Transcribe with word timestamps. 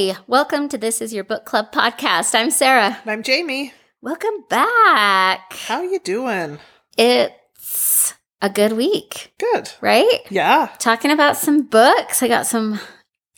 Hi, 0.00 0.16
welcome 0.26 0.66
to 0.70 0.78
This 0.78 1.02
Is 1.02 1.12
Your 1.12 1.24
Book 1.24 1.44
Club 1.44 1.72
podcast. 1.72 2.34
I'm 2.34 2.50
Sarah. 2.50 2.96
I'm 3.04 3.22
Jamie. 3.22 3.74
Welcome 4.00 4.44
back. 4.48 5.52
How 5.52 5.82
you 5.82 5.98
doing? 5.98 6.58
It's 6.96 8.14
a 8.40 8.48
good 8.48 8.72
week, 8.72 9.34
Good. 9.38 9.72
right? 9.82 10.20
Yeah. 10.30 10.70
Talking 10.78 11.10
about 11.10 11.36
some 11.36 11.64
books. 11.66 12.22
I 12.22 12.28
got 12.28 12.46
some. 12.46 12.80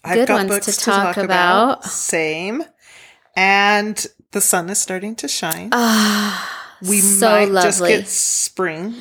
I've 0.05 0.15
Good 0.15 0.29
got 0.29 0.48
ones 0.48 0.65
to 0.66 0.71
to 0.73 0.79
talk 0.79 1.16
talk, 1.16 1.25
about. 1.25 1.79
about. 1.79 1.85
Same. 1.85 2.63
And 3.35 4.07
the 4.30 4.41
sun 4.41 4.71
is 4.71 4.79
starting 4.79 5.16
to 5.16 5.27
shine. 5.27 5.71
Ah, 5.73 6.77
we 6.80 7.01
so 7.01 7.29
might 7.29 7.49
lovely. 7.51 7.69
just 7.69 7.80
get 7.83 8.07
spring. 8.07 8.95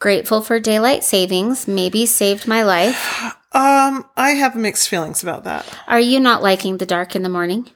Grateful 0.00 0.42
for 0.42 0.58
daylight 0.58 1.04
savings. 1.04 1.68
Maybe 1.68 2.06
saved 2.06 2.48
my 2.48 2.64
life. 2.64 3.36
Um, 3.54 4.04
I 4.16 4.30
have 4.30 4.56
mixed 4.56 4.88
feelings 4.88 5.22
about 5.22 5.44
that. 5.44 5.64
Are 5.86 6.00
you 6.00 6.18
not 6.20 6.42
liking 6.42 6.78
the 6.78 6.86
dark 6.86 7.14
in 7.14 7.22
the 7.22 7.28
morning? 7.28 7.70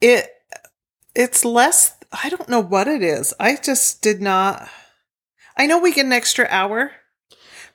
It 0.00 0.28
it's 1.14 1.44
less 1.44 1.96
I 2.22 2.28
don't 2.30 2.48
know 2.48 2.60
what 2.60 2.88
it 2.88 3.02
is. 3.02 3.34
I 3.38 3.56
just 3.56 4.02
did 4.02 4.20
not 4.22 4.68
I 5.56 5.66
know 5.66 5.78
we 5.78 5.92
get 5.92 6.06
an 6.06 6.12
extra 6.12 6.46
hour, 6.50 6.92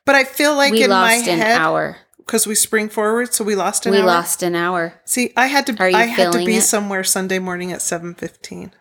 but 0.05 0.15
I 0.15 0.23
feel 0.23 0.55
like 0.55 0.71
we 0.71 0.83
in 0.83 0.89
my 0.89 1.15
lost 1.17 1.27
an 1.27 1.39
head 1.39 1.59
hour. 1.59 1.97
because 2.17 2.45
we 2.45 2.53
spring 2.55 2.89
forward, 2.89 3.33
so 3.33 3.43
we 3.43 3.55
lost 3.55 3.85
an 3.85 3.93
hour. 3.93 3.97
We 3.97 4.01
hour. 4.01 4.07
lost 4.07 4.43
an 4.43 4.55
hour. 4.55 4.93
See, 5.05 5.33
I 5.35 5.47
had 5.47 5.65
to 5.67 5.77
Are 5.79 5.89
you 5.89 5.95
I 5.97 6.05
had 6.05 6.31
to 6.33 6.45
be 6.45 6.57
it? 6.57 6.61
somewhere 6.61 7.03
Sunday 7.03 7.39
morning 7.39 7.71
at 7.71 7.81
seven 7.81 8.13
fifteen. 8.13 8.71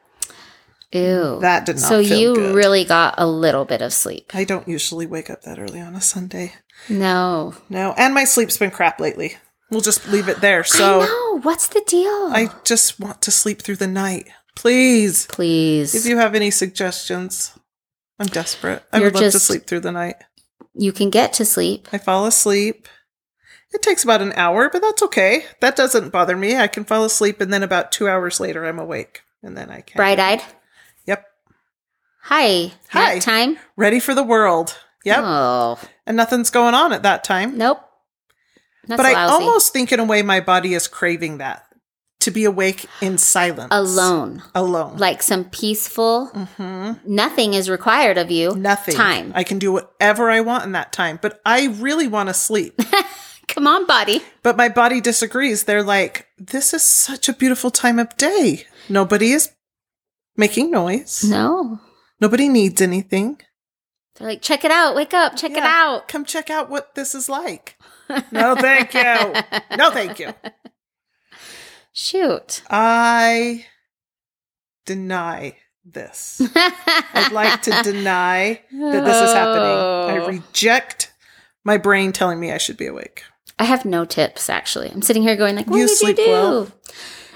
Ew. 0.93 1.39
That 1.41 1.67
did 1.67 1.77
not 1.77 1.89
so 1.89 1.99
you 2.01 2.35
good. 2.35 2.55
really 2.55 2.85
got 2.85 3.15
a 3.17 3.27
little 3.27 3.65
bit 3.65 3.81
of 3.81 3.93
sleep. 3.93 4.33
I 4.35 4.45
don't 4.45 4.67
usually 4.67 5.07
wake 5.07 5.31
up 5.31 5.43
that 5.43 5.59
early 5.59 5.81
on 5.81 5.95
a 5.95 6.01
Sunday. 6.01 6.55
No. 6.89 7.55
No, 7.69 7.95
and 7.97 8.15
my 8.15 8.25
sleep's 8.25 8.57
been 8.57 8.71
crap 8.71 9.01
lately. 9.01 9.37
We'll 9.71 9.81
just 9.81 10.09
leave 10.09 10.29
it 10.29 10.41
there. 10.41 10.65
So. 10.65 11.39
What's 11.43 11.69
the 11.69 11.83
deal? 11.87 12.29
I, 12.33 12.51
just 12.65 12.99
want 12.99 13.23
to 13.23 13.31
sleep 13.31 13.63
through 13.63 13.77
the 13.77 13.87
night. 13.87 14.29
Please. 14.57 15.27
Please. 15.27 15.95
If 15.95 16.05
you 16.05 16.17
have 16.19 16.35
any 16.35 16.51
suggestions, 16.51 17.57
I'm 18.19 18.27
desperate. 18.27 18.83
I 18.93 18.99
You're 18.99 19.07
would 19.07 19.15
love 19.15 19.33
to 19.33 19.39
sleep 19.39 19.67
through 19.67 19.81
the 19.81 19.93
night. 19.93 20.17
you 20.75 20.93
can 20.93 21.09
get 21.09 21.33
to 21.35 21.45
sleep. 21.45 21.89
I 21.93 21.99
fall 21.99 22.27
asleep. 22.27 22.89
It 23.73 23.83
takes 23.83 24.03
about 24.03 24.21
an 24.23 24.33
hour, 24.35 24.69
but 24.69 24.83
that's 24.83 25.03
okay. 25.05 25.45
That 25.61 25.77
doesn't 25.77 26.11
bother 26.11 26.37
me. 26.37 26.57
I 26.57 26.67
can 26.67 26.85
fall 26.85 27.05
asleep 27.05 27.41
and 27.41 27.53
then 27.53 27.63
about 27.63 27.93
two 27.93 28.09
hours 28.09 28.41
later 28.41 28.67
I'm 28.67 28.81
awake. 28.81 29.23
And 29.43 29.57
then 29.57 29.71
I 29.71 29.81
can 29.81 29.97
Bright 29.97 30.19
eyed. 30.19 30.43
Yep. 31.07 31.25
Hi. 32.25 32.73
Hi. 32.91 33.19
Time. 33.21 33.59
Ready 33.77 34.01
for 34.01 34.15
the 34.15 34.25
world. 34.25 34.77
Yep. 35.05 35.19
Oh. 35.23 35.81
And 36.07 36.17
nothing's 36.17 36.51
going 36.51 36.75
on 36.75 36.93
at 36.93 37.03
that 37.05 37.25
time. 37.25 37.57
Nope. 37.57 37.81
That's 38.87 38.99
but 39.01 39.07
I 39.07 39.15
almost 39.25 39.73
think 39.73 39.93
in 39.93 40.01
a 40.01 40.05
way 40.05 40.23
my 40.23 40.41
body 40.41 40.75
is 40.75 40.89
craving 40.89 41.39
that. 41.39 41.65
To 42.21 42.31
be 42.31 42.45
awake 42.45 42.85
in 43.01 43.17
silence. 43.17 43.69
alone. 43.71 44.43
Alone. 44.55 44.99
Like 44.99 45.23
some 45.23 45.45
peaceful. 45.45 46.27
hmm 46.27 46.93
Nothing 47.07 47.55
is 47.55 47.71
required 47.71 48.19
of 48.19 48.31
you. 48.31 48.55
Nothing. 48.55 48.95
Time. 48.95 49.33
I 49.35 49.43
can 49.43 49.59
do 49.59 49.73
whatever 49.73 50.29
I 50.31 50.41
want 50.41 50.65
in 50.65 50.73
that 50.73 50.93
time, 50.93 51.19
but 51.23 51.41
I 51.47 51.69
really 51.69 52.09
want 52.09 52.29
to 52.29 52.35
sleep. 52.35 52.79
Come 53.49 53.67
on, 53.67 53.87
body. 53.87 54.21
but 54.43 54.57
my 54.57 54.69
body 54.69 55.01
disagrees. 55.01 55.65
They're 55.65 55.83
like, 55.83 56.27
this 56.39 56.75
is 56.75 56.83
such 56.85 57.29
a 57.29 57.33
beautiful 57.33 57.71
time 57.71 57.99
of 57.99 58.15
day. 58.19 58.65
Nobody 58.89 59.33
is 59.33 59.51
making 60.37 60.71
noise. 60.71 61.25
No. 61.25 61.81
Nobody 62.21 62.49
needs 62.51 62.81
anything. 62.83 63.41
They're 64.21 64.29
like, 64.29 64.43
check 64.43 64.65
it 64.67 64.71
out. 64.71 64.95
Wake 64.95 65.15
up. 65.15 65.35
Check 65.35 65.53
it 65.53 65.63
out. 65.63 66.07
Come 66.07 66.25
check 66.27 66.51
out 66.51 66.69
what 66.71 66.95
this 66.95 67.15
is 67.15 67.29
like. 67.29 67.77
no, 68.31 68.55
thank 68.55 68.93
you. 68.95 69.33
No, 69.79 69.91
thank 69.91 70.21
you. 70.21 70.35
Shoot. 71.93 72.63
I 72.71 73.65
deny 74.87 75.57
this. 75.85 76.41
I'd 76.55 77.33
like 77.33 77.63
to 77.63 77.71
deny 77.83 78.61
that 78.73 79.05
this 79.05 79.17
is 79.17 79.33
happening. 79.33 79.63
I 79.65 80.19
Oh. 80.21 80.27
reject 80.29 81.13
my 81.65 81.77
brain 81.79 82.13
telling 82.13 82.39
me 82.39 82.53
I 82.53 82.59
should 82.59 82.77
be 82.77 82.87
awake. 82.87 83.25
I 83.59 83.65
have 83.65 83.85
no 83.85 84.05
tips 84.05 84.49
actually. 84.49 84.91
I'm 84.91 85.03
sitting 85.03 85.23
here 85.23 85.37
going 85.37 85.57
like, 85.57 85.67
what 85.67 85.79
You 85.79 85.87
did 85.89 85.97
sleep 85.97 86.19
you 86.19 86.25
do? 86.27 86.31
well? 86.31 86.69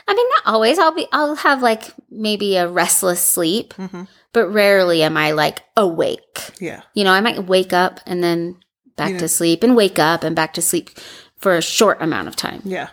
I 0.07 0.15
mean, 0.15 0.27
not 0.29 0.53
always. 0.55 0.79
I'll 0.79 0.95
be. 0.95 1.07
I'll 1.13 1.35
have 1.37 1.63
like 1.63 1.85
maybe 2.11 2.57
a 2.57 2.69
restless 2.69 3.23
sleep, 3.23 3.73
hmm 3.75 4.03
but 4.35 4.49
rarely 4.49 5.03
am 5.03 5.17
I 5.17 5.31
like 5.31 5.63
awake. 5.77 6.51
Yeah. 6.61 6.83
You 6.93 7.05
know, 7.05 7.13
I 7.13 7.21
might 7.23 7.47
wake 7.47 7.73
up 7.73 8.01
and 8.07 8.23
then 8.23 8.57
back 8.97 9.13
Yeah. 9.13 9.19
to 9.21 9.29
sleep, 9.29 9.63
and 9.65 9.75
wake 9.75 9.99
up 9.99 10.23
and 10.23 10.37
back 10.37 10.53
to 10.55 10.63
sleep 10.63 10.91
for 11.39 11.57
a 11.57 11.63
short 11.63 12.03
amount 12.03 12.29
of 12.29 12.37
time. 12.37 12.61
Yeah. 12.65 12.89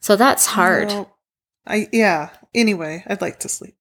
So 0.00 0.14
that's 0.16 0.46
hard. 0.46 0.88
Well, 0.88 1.16
I 1.66 1.88
yeah. 1.92 2.28
Anyway, 2.54 3.02
I'd 3.06 3.20
like 3.22 3.40
to 3.40 3.48
sleep 3.48 3.74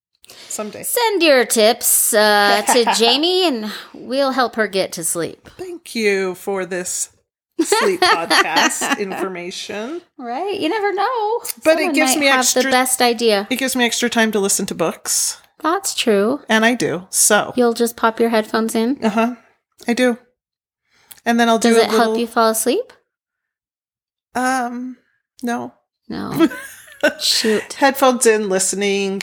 someday. 0.47 0.83
Send 0.83 1.21
your 1.21 1.45
tips 1.45 2.13
uh, 2.13 2.63
to 2.73 2.85
Jamie, 2.97 3.45
and 3.45 3.71
we'll 3.93 4.31
help 4.31 4.55
her 4.55 4.67
get 4.67 4.91
to 4.93 5.03
sleep. 5.03 5.49
Thank 5.57 5.93
you 5.95 6.33
for 6.35 6.65
this 6.65 7.09
sleep 7.61 8.01
podcast 8.01 8.97
information. 8.97 10.01
Right? 10.17 10.59
You 10.59 10.69
never 10.69 10.93
know. 10.93 11.41
But 11.63 11.79
it 11.79 11.93
gives 11.93 12.15
me 12.17 12.27
extra- 12.27 12.63
the 12.63 12.69
best 12.71 13.01
idea. 13.01 13.47
It 13.51 13.57
gives 13.57 13.75
me 13.75 13.85
extra 13.85 14.09
time 14.09 14.31
to 14.31 14.39
listen 14.39 14.65
to 14.67 14.75
books, 14.75 15.37
That's 15.63 15.95
true. 15.95 16.41
and 16.49 16.63
I 16.63 16.75
do. 16.75 17.07
So, 17.09 17.53
You'll 17.55 17.73
just 17.73 17.95
pop 17.95 18.19
your 18.19 18.29
headphones 18.29 18.75
in. 18.75 19.03
uh 19.03 19.09
huh, 19.09 19.35
I 19.87 19.93
do. 19.93 20.17
And 21.25 21.39
then 21.39 21.47
I'll 21.49 21.57
do 21.57 21.69
Does 21.69 21.77
it 21.77 21.89
little, 21.89 21.99
help 22.05 22.19
you 22.19 22.27
fall 22.27 22.49
asleep? 22.49 22.91
Um, 24.35 24.97
no. 25.41 25.73
No. 26.09 26.49
Shoot. 27.19 27.73
Headphones 27.73 28.25
in, 28.25 28.49
listening, 28.49 29.21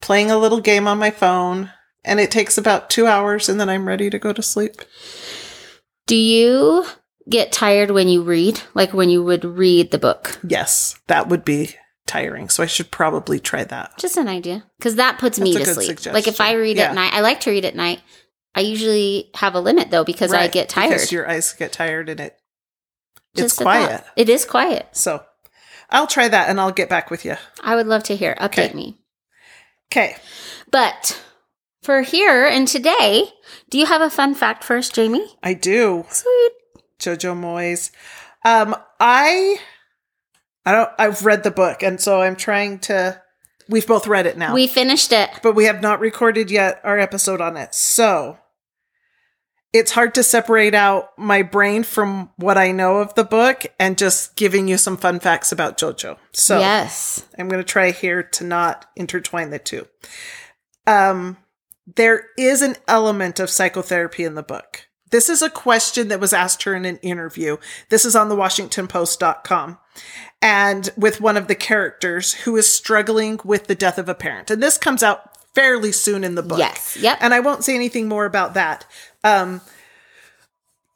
playing 0.00 0.30
a 0.30 0.38
little 0.38 0.60
game 0.60 0.86
on 0.88 0.98
my 0.98 1.10
phone, 1.10 1.70
and 2.04 2.18
it 2.18 2.30
takes 2.30 2.58
about 2.58 2.90
two 2.90 3.06
hours, 3.06 3.48
and 3.48 3.60
then 3.60 3.68
I'm 3.68 3.86
ready 3.86 4.10
to 4.10 4.18
go 4.18 4.32
to 4.32 4.42
sleep. 4.42 4.82
Do 6.06 6.16
you 6.16 6.86
get 7.28 7.52
tired 7.52 7.92
when 7.92 8.08
you 8.08 8.22
read? 8.22 8.60
Like 8.74 8.92
when 8.92 9.08
you 9.10 9.22
would 9.22 9.44
read 9.44 9.90
the 9.92 9.98
book? 9.98 10.40
Yes, 10.46 10.98
that 11.06 11.28
would 11.28 11.44
be 11.44 11.76
tiring. 12.06 12.48
So 12.48 12.62
I 12.62 12.66
should 12.66 12.90
probably 12.90 13.38
try 13.40 13.64
that. 13.64 13.96
Just 13.98 14.16
an 14.16 14.28
idea. 14.28 14.64
Because 14.78 14.96
that 14.96 15.18
puts 15.18 15.38
me 15.38 15.52
That's 15.54 15.64
to 15.66 15.80
a 15.80 15.86
good 15.86 15.98
sleep. 16.00 16.14
Like 16.14 16.26
if 16.28 16.40
I 16.40 16.52
read 16.52 16.76
Yeah. 16.76 16.90
at 16.90 16.94
night, 16.94 17.12
I 17.14 17.20
like 17.20 17.40
to 17.40 17.50
read 17.50 17.64
at 17.64 17.76
night. 17.76 18.00
I 18.54 18.60
usually 18.60 19.30
have 19.36 19.54
a 19.54 19.60
limit 19.60 19.90
though 19.90 20.04
because 20.04 20.32
I 20.32 20.48
get 20.48 20.68
tired. 20.68 20.90
Because 20.90 21.12
your 21.12 21.28
eyes 21.28 21.52
get 21.54 21.72
tired 21.72 22.08
and 22.08 22.20
it 22.20 22.36
it's 23.34 23.42
Just 23.42 23.58
thought. 23.58 23.64
quiet. 23.64 24.04
It 24.16 24.28
is 24.28 24.44
quiet. 24.44 24.88
So 24.92 25.24
I'll 25.88 26.06
try 26.06 26.28
that 26.28 26.50
and 26.50 26.60
I'll 26.60 26.70
get 26.72 26.88
back 26.90 27.10
with 27.10 27.24
you. 27.24 27.36
I 27.62 27.76
would 27.76 27.86
love 27.86 28.02
to 28.04 28.16
hear. 28.16 28.34
Update 28.34 28.66
Okay. 28.70 28.72
me. 28.74 28.98
Okay. 29.90 30.16
But 30.70 31.22
for 31.82 32.02
here 32.02 32.44
and 32.46 32.68
today, 32.68 33.24
do 33.70 33.78
you 33.78 33.86
have 33.86 34.02
a 34.02 34.10
fun 34.10 34.34
fact 34.34 34.64
for 34.64 34.76
us, 34.76 34.90
Jamie? 34.90 35.26
I 35.42 35.54
do. 35.54 36.04
Sweet. 36.10 36.52
Jojo 36.98 37.34
Moyes. 37.34 37.90
Um, 38.44 38.76
I 39.00 39.58
I 40.64 40.72
don't 40.72 40.90
I've 40.98 41.24
read 41.24 41.42
the 41.42 41.50
book 41.50 41.82
and 41.82 42.00
so 42.00 42.20
I'm 42.22 42.36
trying 42.36 42.78
to 42.80 43.20
we've 43.68 43.86
both 43.86 44.06
read 44.06 44.26
it 44.26 44.38
now. 44.38 44.54
We 44.54 44.66
finished 44.66 45.12
it. 45.12 45.30
but 45.42 45.54
we 45.54 45.64
have 45.64 45.82
not 45.82 46.00
recorded 46.00 46.50
yet 46.50 46.80
our 46.84 46.98
episode 46.98 47.40
on 47.40 47.56
it. 47.56 47.74
So 47.74 48.38
it's 49.72 49.92
hard 49.92 50.14
to 50.14 50.22
separate 50.22 50.74
out 50.74 51.16
my 51.16 51.42
brain 51.42 51.82
from 51.82 52.30
what 52.36 52.58
I 52.58 52.72
know 52.72 52.98
of 52.98 53.14
the 53.14 53.24
book 53.24 53.64
and 53.78 53.96
just 53.96 54.36
giving 54.36 54.68
you 54.68 54.76
some 54.76 54.98
fun 54.98 55.18
facts 55.18 55.50
about 55.50 55.78
JoJo. 55.78 56.18
So 56.32 56.58
yes. 56.58 57.26
I'm 57.38 57.48
going 57.48 57.62
to 57.62 57.68
try 57.68 57.90
here 57.90 58.22
to 58.22 58.44
not 58.44 58.86
intertwine 58.96 59.50
the 59.50 59.58
two. 59.58 59.88
Um, 60.86 61.38
there 61.86 62.26
is 62.36 62.60
an 62.60 62.76
element 62.86 63.40
of 63.40 63.48
psychotherapy 63.48 64.24
in 64.24 64.34
the 64.34 64.42
book. 64.42 64.88
This 65.10 65.28
is 65.28 65.42
a 65.42 65.50
question 65.50 66.08
that 66.08 66.20
was 66.20 66.32
asked 66.32 66.64
her 66.64 66.74
in 66.74 66.84
an 66.84 66.98
interview. 66.98 67.56
This 67.88 68.04
is 68.04 68.14
on 68.14 68.28
the 68.28 68.36
WashingtonPost.com 68.36 69.78
and 70.40 70.90
with 70.96 71.20
one 71.20 71.36
of 71.36 71.48
the 71.48 71.54
characters 71.54 72.32
who 72.32 72.56
is 72.56 72.72
struggling 72.72 73.40
with 73.44 73.66
the 73.66 73.74
death 73.74 73.98
of 73.98 74.08
a 74.08 74.14
parent. 74.14 74.50
And 74.50 74.62
this 74.62 74.76
comes 74.78 75.02
out 75.02 75.30
fairly 75.54 75.92
soon 75.92 76.24
in 76.24 76.34
the 76.34 76.42
book. 76.42 76.58
Yes. 76.58 76.96
Yep. 77.00 77.18
And 77.20 77.32
I 77.34 77.40
won't 77.40 77.64
say 77.64 77.74
anything 77.74 78.08
more 78.08 78.24
about 78.24 78.54
that. 78.54 78.86
Um, 79.22 79.60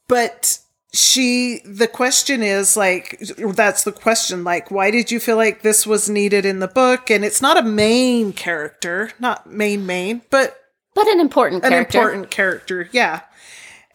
but 0.09 0.59
she, 0.93 1.61
the 1.65 1.89
question 1.89 2.43
is 2.43 2.77
like, 2.77 3.21
that's 3.39 3.85
the 3.85 3.93
question, 3.93 4.45
like, 4.45 4.71
why 4.71 4.91
did 4.91 5.11
you 5.11 5.21
feel 5.21 5.37
like 5.37 5.63
this 5.63 5.87
was 5.87 6.09
needed 6.09 6.47
in 6.47 6.61
the 6.61 6.69
book? 6.69 7.11
And 7.11 7.25
it's 7.25 7.43
not 7.43 7.59
a 7.59 7.63
main 7.63 8.33
character, 8.33 9.11
not 9.21 9.47
main, 9.47 9.85
main, 9.85 10.23
but 10.31 10.59
but 10.95 11.07
an 11.09 11.21
important 11.21 11.63
an 11.65 11.71
character. 11.71 11.99
important 11.99 12.31
character. 12.31 12.89
Yeah. 12.93 13.21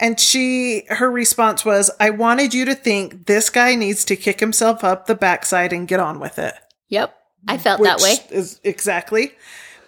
And 0.02 0.20
she, 0.20 0.84
her 0.90 1.12
response 1.12 1.64
was, 1.64 1.92
I 2.00 2.10
wanted 2.10 2.56
you 2.56 2.66
to 2.66 2.74
think 2.74 3.28
this 3.28 3.52
guy 3.52 3.76
needs 3.76 4.04
to 4.06 4.16
kick 4.16 4.40
himself 4.40 4.84
up 4.84 5.06
the 5.06 5.16
backside 5.16 5.72
and 5.72 5.88
get 5.88 6.00
on 6.00 6.20
with 6.20 6.40
it. 6.40 6.56
Yep. 6.90 7.16
I 7.48 7.58
felt 7.60 7.82
that 7.84 8.02
way. 8.02 8.16
Is 8.32 8.60
exactly. 8.64 9.34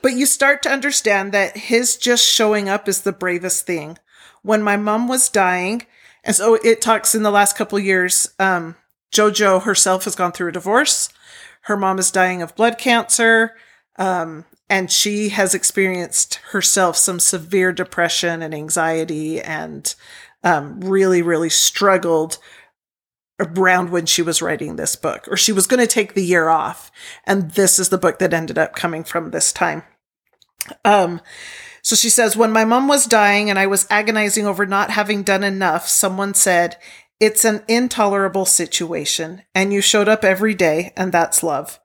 But 0.03 0.13
you 0.13 0.25
start 0.25 0.61
to 0.63 0.71
understand 0.71 1.31
that 1.31 1.57
his 1.57 1.97
just 1.97 2.25
showing 2.25 2.69
up 2.69 2.87
is 2.87 3.01
the 3.01 3.11
bravest 3.11 3.65
thing. 3.65 3.97
When 4.43 4.61
my 4.61 4.77
mom 4.77 5.07
was 5.07 5.29
dying, 5.29 5.87
and 6.23 6.35
so 6.35 6.55
it 6.55 6.81
talks 6.81 7.15
in 7.15 7.23
the 7.23 7.31
last 7.31 7.57
couple 7.57 7.79
years, 7.79 8.33
um, 8.37 8.75
JoJo 9.11 9.63
herself 9.63 10.03
has 10.03 10.15
gone 10.15 10.31
through 10.31 10.49
a 10.49 10.53
divorce. 10.53 11.09
Her 11.61 11.77
mom 11.77 11.97
is 11.97 12.11
dying 12.11 12.41
of 12.41 12.55
blood 12.55 12.77
cancer. 12.77 13.55
Um, 13.97 14.45
and 14.73 14.91
she 14.91 15.29
has 15.29 15.53
experienced 15.53 16.39
herself 16.49 16.97
some 16.97 17.19
severe 17.19 17.71
depression 17.71 18.41
and 18.41 18.55
anxiety 18.55 19.39
and 19.39 19.93
um, 20.43 20.81
really, 20.81 21.21
really 21.21 21.51
struggled 21.51 22.39
around 23.39 23.91
when 23.91 24.07
she 24.07 24.23
was 24.23 24.41
writing 24.41 24.75
this 24.75 24.95
book, 24.95 25.27
or 25.27 25.37
she 25.37 25.51
was 25.51 25.67
going 25.67 25.79
to 25.79 25.85
take 25.85 26.15
the 26.15 26.25
year 26.25 26.49
off. 26.49 26.91
And 27.27 27.51
this 27.51 27.77
is 27.77 27.89
the 27.89 27.99
book 27.99 28.17
that 28.17 28.33
ended 28.33 28.57
up 28.57 28.73
coming 28.73 29.03
from 29.03 29.29
this 29.29 29.53
time. 29.53 29.83
Um, 30.83 31.21
so 31.83 31.95
she 31.95 32.09
says, 32.09 32.35
when 32.35 32.51
my 32.51 32.65
mom 32.65 32.87
was 32.87 33.05
dying 33.05 33.51
and 33.51 33.59
I 33.59 33.67
was 33.67 33.85
agonizing 33.91 34.47
over 34.47 34.65
not 34.65 34.89
having 34.89 35.21
done 35.21 35.43
enough, 35.43 35.87
someone 35.87 36.33
said, 36.33 36.77
it's 37.19 37.45
an 37.45 37.63
intolerable 37.67 38.45
situation 38.45 39.43
and 39.53 39.71
you 39.71 39.81
showed 39.81 40.09
up 40.09 40.23
every 40.23 40.55
day 40.55 40.93
and 40.97 41.11
that's 41.11 41.43
love. 41.43 41.79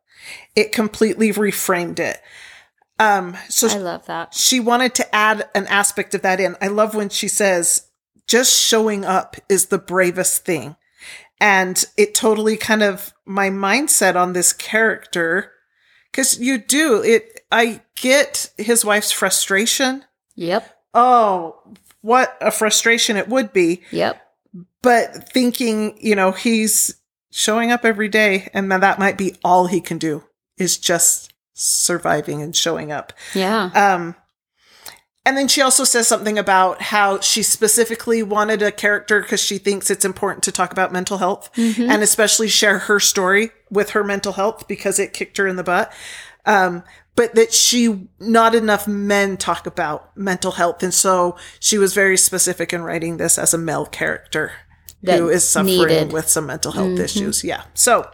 It 0.57 0.73
completely 0.73 1.35
reframed 1.35 1.99
it. 1.99 2.23
Um, 2.99 3.37
so 3.49 3.69
I 3.69 3.79
love 3.79 4.07
that. 4.07 4.35
she 4.35 4.59
wanted 4.59 4.95
to 4.97 5.15
add 5.15 5.49
an 5.55 5.67
aspect 5.69 6.15
of 6.15 6.23
that 6.23 6.41
in. 6.41 6.57
I 6.61 6.67
love 6.67 6.95
when 6.95 7.09
she 7.09 7.29
says, 7.29 7.89
just 8.27 8.53
showing 8.59 9.05
up 9.05 9.37
is 9.49 9.67
the 9.67 9.79
bravest 9.79 10.45
thing. 10.45 10.77
And 11.41 11.85
it 11.97 12.15
totally 12.15 12.57
kind 12.57 12.83
of 12.83 13.13
my 13.25 13.51
mindset 13.51 14.17
on 14.17 14.33
this 14.33 14.53
character, 14.53 15.53
because 16.11 16.41
you 16.41 16.59
do 16.59 17.01
it. 17.03 17.41
I 17.53 17.83
get 17.95 18.51
his 18.59 18.85
wife's 18.85 19.13
frustration. 19.13 20.05
Yep. 20.35 20.77
Oh, 20.95 21.61
what 22.01 22.37
a 22.41 22.51
frustration 22.51 23.17
it 23.17 23.29
would 23.29 23.53
be. 23.53 23.83
Yep. 23.93 24.21
But 24.83 25.31
thinking, 25.33 25.97
you 26.01 26.17
know, 26.17 26.33
he's 26.33 26.97
showing 27.31 27.71
up 27.71 27.85
every 27.85 28.09
day 28.09 28.49
and 28.53 28.71
that 28.73 28.81
that 28.81 28.99
might 28.99 29.19
be 29.19 29.37
all 29.45 29.67
he 29.67 29.81
can 29.81 29.99
do 29.99 30.25
is 30.57 30.77
just 30.79 31.33
surviving 31.59 32.41
and 32.41 32.55
showing 32.55 32.93
up. 32.93 33.13
Yeah. 33.35 33.71
Um, 33.75 34.15
and 35.27 35.37
then 35.37 35.49
she 35.49 35.61
also 35.61 35.85
says 35.85 36.09
something 36.09 36.39
about 36.39 36.81
how 36.81 37.21
she 37.21 37.43
specifically 37.43 38.23
wanted 38.23 38.63
a 38.63 38.73
character 38.73 39.21
because 39.21 39.43
she 39.43 39.59
thinks 39.59 39.91
it's 39.91 40.05
important 40.05 40.43
to 40.45 40.53
talk 40.53 40.73
about 40.73 40.93
mental 40.93 41.19
health 41.19 41.51
Mhm. 41.57 41.91
and 41.91 42.03
especially 42.03 42.49
share 42.49 42.79
her 42.81 42.99
story 42.99 43.51
with 43.71 43.91
her 43.91 44.03
mental 44.03 44.33
health 44.35 44.67
because 44.69 44.99
it 44.99 45.13
kicked 45.13 45.37
her 45.37 45.47
in 45.47 45.57
the 45.57 45.65
butt. 45.65 45.93
Um, 46.47 46.83
but 47.15 47.35
that 47.35 47.53
she, 47.53 48.09
not 48.21 48.55
enough 48.55 48.87
men 48.87 49.37
talk 49.37 49.67
about 49.67 50.17
mental 50.17 50.53
health. 50.53 50.83
And 50.83 50.95
so 50.95 51.37
she 51.61 51.77
was 51.77 51.93
very 51.93 52.17
specific 52.17 52.73
in 52.73 52.81
writing 52.83 53.17
this 53.19 53.37
as 53.37 53.53
a 53.53 53.59
male 53.59 53.85
character 53.87 54.53
That 55.03 55.19
who 55.19 55.29
is 55.29 55.47
suffering 55.47 55.77
needed. 55.77 56.13
with 56.13 56.29
some 56.29 56.47
mental 56.47 56.73
health 56.73 56.91
Mhm. 56.91 57.01
issues. 57.01 57.43
Yeah. 57.45 57.65
So, 57.75 58.09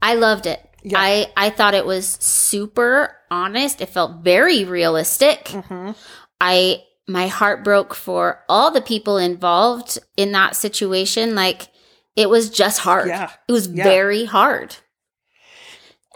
I 0.00 0.14
loved 0.14 0.46
it. 0.46 0.64
Yeah. 0.82 0.98
I 0.98 1.32
I 1.36 1.50
thought 1.50 1.74
it 1.74 1.86
was 1.86 2.06
super 2.20 3.16
honest. 3.30 3.80
It 3.80 3.88
felt 3.88 4.22
very 4.22 4.64
realistic. 4.64 5.46
mhm. 5.46 5.94
I 6.40 6.82
my 7.06 7.26
heart 7.28 7.64
broke 7.64 7.94
for 7.94 8.44
all 8.48 8.70
the 8.70 8.80
people 8.82 9.16
involved 9.16 9.98
in 10.16 10.32
that 10.32 10.54
situation. 10.56 11.34
Like 11.34 11.68
it 12.16 12.28
was 12.28 12.50
just 12.50 12.80
hard. 12.80 13.08
yeah. 13.08 13.30
It 13.48 13.52
was 13.52 13.68
Yeah. 13.68 13.84
very 13.84 14.24
hard. 14.24 14.76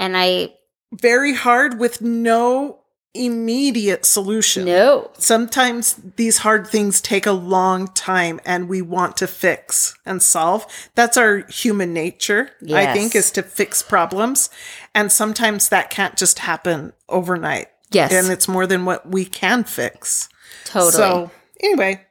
And 0.01 0.17
I 0.17 0.55
Very 0.93 1.35
hard 1.35 1.79
with 1.79 2.03
no 2.03 2.82
immediate 3.15 4.07
solution. 4.07 4.65
no. 4.65 5.11
sometimes 5.19 5.97
these 6.17 6.39
hard 6.39 6.67
things 6.67 7.01
take 7.01 7.27
a 7.27 7.33
long 7.33 7.87
time 7.89 8.41
and 8.45 8.69
we 8.69 8.81
want 8.81 9.17
to 9.19 9.27
fix 9.27 9.95
and 10.07 10.23
solve. 10.23 10.67
That's 10.95 11.17
our 11.19 11.45
human 11.49 11.93
nature, 11.93 12.51
I 12.73 12.93
think, 12.95 13.15
is 13.15 13.31
to 13.33 13.43
fix 13.43 13.83
problems. 13.83 14.49
And 14.95 15.13
sometimes 15.13 15.69
that 15.69 15.91
can't 15.91 16.17
just 16.17 16.39
happen 16.41 16.95
overnight. 17.09 17.69
Yes. 17.91 18.13
And 18.13 18.33
it's 18.33 18.49
more 18.49 18.67
than 18.67 18.87
what 18.87 19.07
we 19.07 19.27
can 19.27 19.65
fix. 19.65 20.31
totally. 20.65 20.93
So 20.93 21.31
anyway, 21.61 22.07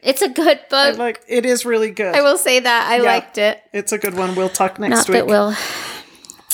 it's 0.00 0.22
a 0.22 0.28
good 0.28 0.60
I 0.70 0.90
book. 0.90 0.98
like 0.98 1.20
it 1.26 1.44
is 1.46 1.66
really 1.66 1.90
good. 1.90 2.14
I 2.14 2.22
will 2.22 2.38
say 2.38 2.60
that. 2.60 2.86
I 2.88 2.98
Yeah. 2.98 3.02
liked 3.02 3.38
it. 3.38 3.60
it's 3.72 3.90
a 3.90 3.98
good 3.98 4.14
one. 4.14 4.36
We'll 4.36 4.48
talk 4.48 4.78
next 4.78 4.90
Not 4.96 5.08
week. 5.08 5.16
that 5.16 5.26
we'll 5.26 5.54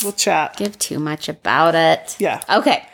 we'll 0.02 0.12
chat. 0.14 0.56
give 0.56 0.78
too 0.78 0.98
much 0.98 1.28
about 1.28 1.74
it. 1.74 2.16
Yeah. 2.18 2.40
Okay. 2.48 2.86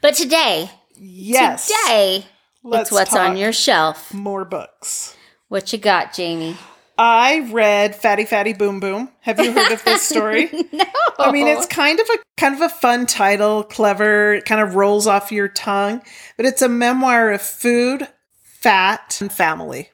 But 0.00 0.14
today, 0.14 0.70
Yes. 0.96 1.68
today, 1.68 2.26
Let's 2.62 2.90
it's 2.90 2.92
what's 2.92 3.14
on 3.16 3.36
your 3.36 3.52
shelf. 3.52 4.12
more 4.12 4.44
books. 4.44 5.16
What 5.48 5.72
you 5.72 5.78
got, 5.78 6.12
Jamie? 6.12 6.56
I 7.00 7.48
read 7.52 7.94
Fatty 7.94 8.24
Fatty 8.24 8.52
Boom 8.54 8.80
Boom. 8.80 9.10
Have 9.20 9.38
you 9.38 9.52
heard 9.52 9.70
of 9.70 9.84
this 9.84 10.02
story? 10.02 10.50
no. 10.72 10.84
I 11.18 11.30
mean, 11.30 11.46
it's 11.46 11.66
kind 11.66 12.00
of 12.00 12.08
a 12.08 12.18
kind 12.36 12.54
of 12.56 12.60
a 12.60 12.68
fun 12.68 13.06
title, 13.06 13.62
clever. 13.62 14.34
It 14.34 14.44
kind 14.44 14.60
of 14.60 14.74
rolls 14.74 15.06
off 15.06 15.30
your 15.30 15.46
tongue, 15.46 16.02
but 16.36 16.44
it's 16.44 16.60
a 16.60 16.68
memoir 16.68 17.30
of 17.30 17.40
food, 17.40 18.08
fat, 18.42 19.18
and 19.20 19.32
family. 19.32 19.90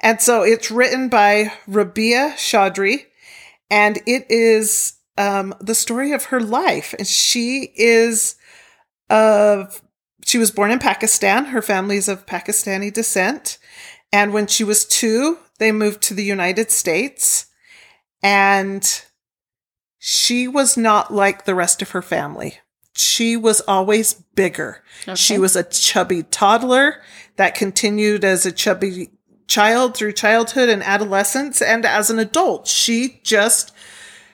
And 0.00 0.20
so 0.20 0.42
it's 0.42 0.70
written 0.70 1.08
by 1.08 1.50
Rabia 1.66 2.34
Chaudry, 2.36 3.06
and 3.70 3.98
it 4.06 4.26
is 4.28 4.92
um, 5.16 5.54
the 5.62 5.74
story 5.74 6.12
of 6.12 6.24
her 6.26 6.40
life. 6.40 6.94
And 6.98 7.06
she 7.08 7.72
is 7.74 8.36
of 9.14 9.82
she 10.24 10.38
was 10.38 10.50
born 10.50 10.70
in 10.70 10.78
Pakistan. 10.78 11.46
Her 11.46 11.62
family's 11.62 12.08
of 12.08 12.26
Pakistani 12.26 12.92
descent, 12.92 13.58
and 14.12 14.32
when 14.32 14.46
she 14.46 14.64
was 14.64 14.84
two, 14.84 15.38
they 15.58 15.72
moved 15.72 16.02
to 16.02 16.14
the 16.14 16.24
United 16.24 16.70
States, 16.70 17.46
and 18.22 19.02
she 19.98 20.48
was 20.48 20.76
not 20.76 21.12
like 21.12 21.44
the 21.44 21.54
rest 21.54 21.80
of 21.80 21.90
her 21.90 22.02
family. 22.02 22.58
She 22.96 23.36
was 23.36 23.60
always 23.62 24.14
bigger. 24.14 24.82
She 25.14 25.38
was 25.38 25.56
a 25.56 25.64
chubby 25.64 26.22
toddler 26.22 27.00
that 27.36 27.54
continued 27.54 28.24
as 28.24 28.46
a 28.46 28.52
chubby 28.52 29.10
child 29.48 29.96
through 29.96 30.12
childhood 30.12 30.68
and 30.68 30.82
adolescence. 30.82 31.60
And 31.60 31.84
as 31.84 32.10
an 32.10 32.18
adult, 32.18 32.68
she 32.68 33.20
just 33.24 33.72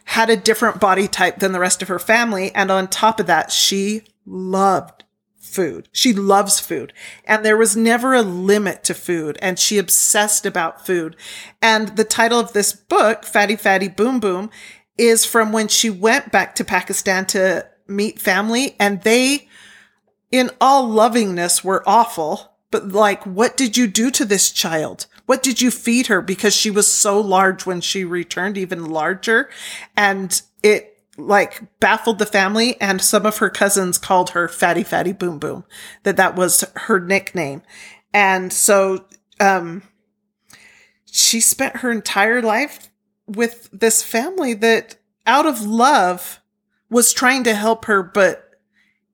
had 0.05 0.29
a 0.29 0.37
different 0.37 0.81
body 0.81 1.09
type 1.09 1.39
than 1.39 1.53
the 1.53 1.61
rest 1.61 1.83
of 1.83 1.89
her 1.89 1.99
family. 1.99 2.55
And 2.55 2.71
on 2.71 2.89
top 2.89 3.19
of 3.21 3.27
that, 3.27 3.51
she 3.51 4.03
loved 4.31 5.05
food. 5.41 5.89
She 5.93 6.13
loves 6.13 6.61
food. 6.61 6.93
And 7.25 7.45
there 7.45 7.57
was 7.57 7.77
never 7.77 8.15
a 8.15 8.23
limit 8.23 8.85
to 8.85 8.95
food. 8.95 9.39
And 9.43 9.59
she 9.59 9.79
obsessed 9.79 10.47
about 10.47 10.87
food. 10.87 11.17
And 11.61 11.97
the 11.97 12.05
title 12.05 12.39
of 12.39 12.53
this 12.53 12.73
book, 12.73 13.25
Fatty 13.25 13.57
Fatty 13.57 13.89
Boom 13.89 14.21
Boom, 14.21 14.51
is 14.97 15.25
from 15.25 15.53
when 15.53 15.69
she 15.69 15.91
went 15.91 16.31
back 16.31 16.55
to 16.57 16.65
Pakistan 16.65 17.27
to 17.27 17.67
meet 17.89 18.21
family. 18.21 18.77
And 18.79 19.03
they, 19.03 19.49
in 20.31 20.51
all 20.61 20.89
lovingness, 20.89 21.65
were 21.65 21.83
awful. 21.87 22.53
But 22.71 22.89
like, 22.89 23.25
what 23.25 23.57
did 23.57 23.77
you 23.77 23.89
do 23.89 24.11
to 24.13 24.25
this 24.25 24.53
child? 24.53 25.07
What 25.27 25.43
did 25.43 25.61
you 25.61 25.71
feed 25.71 26.07
her? 26.07 26.21
Because 26.21 26.55
she 26.55 26.71
was 26.71 26.87
so 26.87 27.21
large 27.21 27.67
when 27.67 27.81
she 27.81 28.05
returned, 28.05 28.57
even 28.57 28.91
larger. 28.91 29.49
And 29.97 30.41
it 30.63 30.90
like 31.27 31.63
baffled 31.81 32.19
the 32.19 32.27
family 32.27 32.81
and 32.81 33.01
some 33.01 33.27
of 33.27 33.39
her 33.39 33.51
cousins 33.51 33.99
called 33.99 34.31
her 34.31 34.49
fatty 34.49 34.83
fatty 34.83 35.13
boom 35.13 35.39
boom 35.39 35.65
that 36.03 36.17
that 36.17 36.37
was 36.37 36.65
her 36.77 37.01
nickname. 37.01 37.63
And 38.13 38.53
so 38.53 39.05
um 39.39 39.83
she 41.11 41.41
spent 41.41 41.79
her 41.79 41.91
entire 41.91 42.41
life 42.41 42.91
with 43.27 43.69
this 43.73 44.03
family 44.03 44.55
that 44.55 44.97
out 45.27 45.47
of 45.47 45.63
love 45.63 46.41
was 46.89 47.13
trying 47.13 47.45
to 47.45 47.55
help 47.55 47.85
her 47.85 48.03
but 48.03 48.51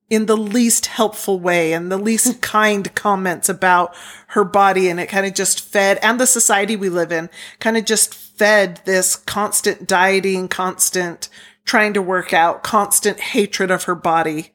in 0.09 0.25
the 0.25 0.37
least 0.37 0.85
helpful 0.85 1.39
way 1.39 1.73
and 1.73 1.91
the 1.91 1.97
least 1.97 2.41
kind 2.41 2.93
comments 2.95 3.49
about 3.49 3.93
her 4.27 4.43
body 4.43 4.89
and 4.89 4.99
it 4.99 5.07
kind 5.07 5.25
of 5.25 5.33
just 5.33 5.59
fed 5.59 5.99
and 6.01 6.19
the 6.19 6.27
society 6.27 6.75
we 6.75 6.89
live 6.89 7.11
in 7.11 7.29
kind 7.59 7.77
of 7.77 7.85
just 7.85 8.13
fed 8.13 8.81
this 8.85 9.15
constant 9.15 9.87
dieting 9.87 10.47
constant 10.47 11.29
trying 11.67 11.93
to 11.93 12.01
work 12.01 12.33
out 12.33 12.63
constant 12.63 13.19
hatred 13.19 13.69
of 13.69 13.83
her 13.83 13.93
body 13.93 14.51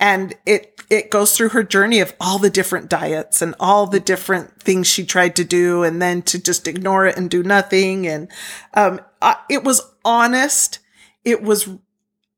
and 0.00 0.34
it 0.44 0.82
it 0.90 1.10
goes 1.10 1.36
through 1.36 1.50
her 1.50 1.62
journey 1.62 2.00
of 2.00 2.14
all 2.20 2.38
the 2.38 2.50
different 2.50 2.90
diets 2.90 3.40
and 3.40 3.54
all 3.60 3.86
the 3.86 4.00
different 4.00 4.60
things 4.60 4.88
she 4.88 5.06
tried 5.06 5.36
to 5.36 5.44
do 5.44 5.84
and 5.84 6.02
then 6.02 6.20
to 6.22 6.42
just 6.42 6.66
ignore 6.66 7.06
it 7.06 7.16
and 7.16 7.30
do 7.30 7.42
nothing 7.42 8.06
and 8.06 8.28
um 8.74 9.00
I, 9.22 9.36
it 9.48 9.62
was 9.62 9.80
honest 10.04 10.80
it 11.24 11.42
was 11.42 11.68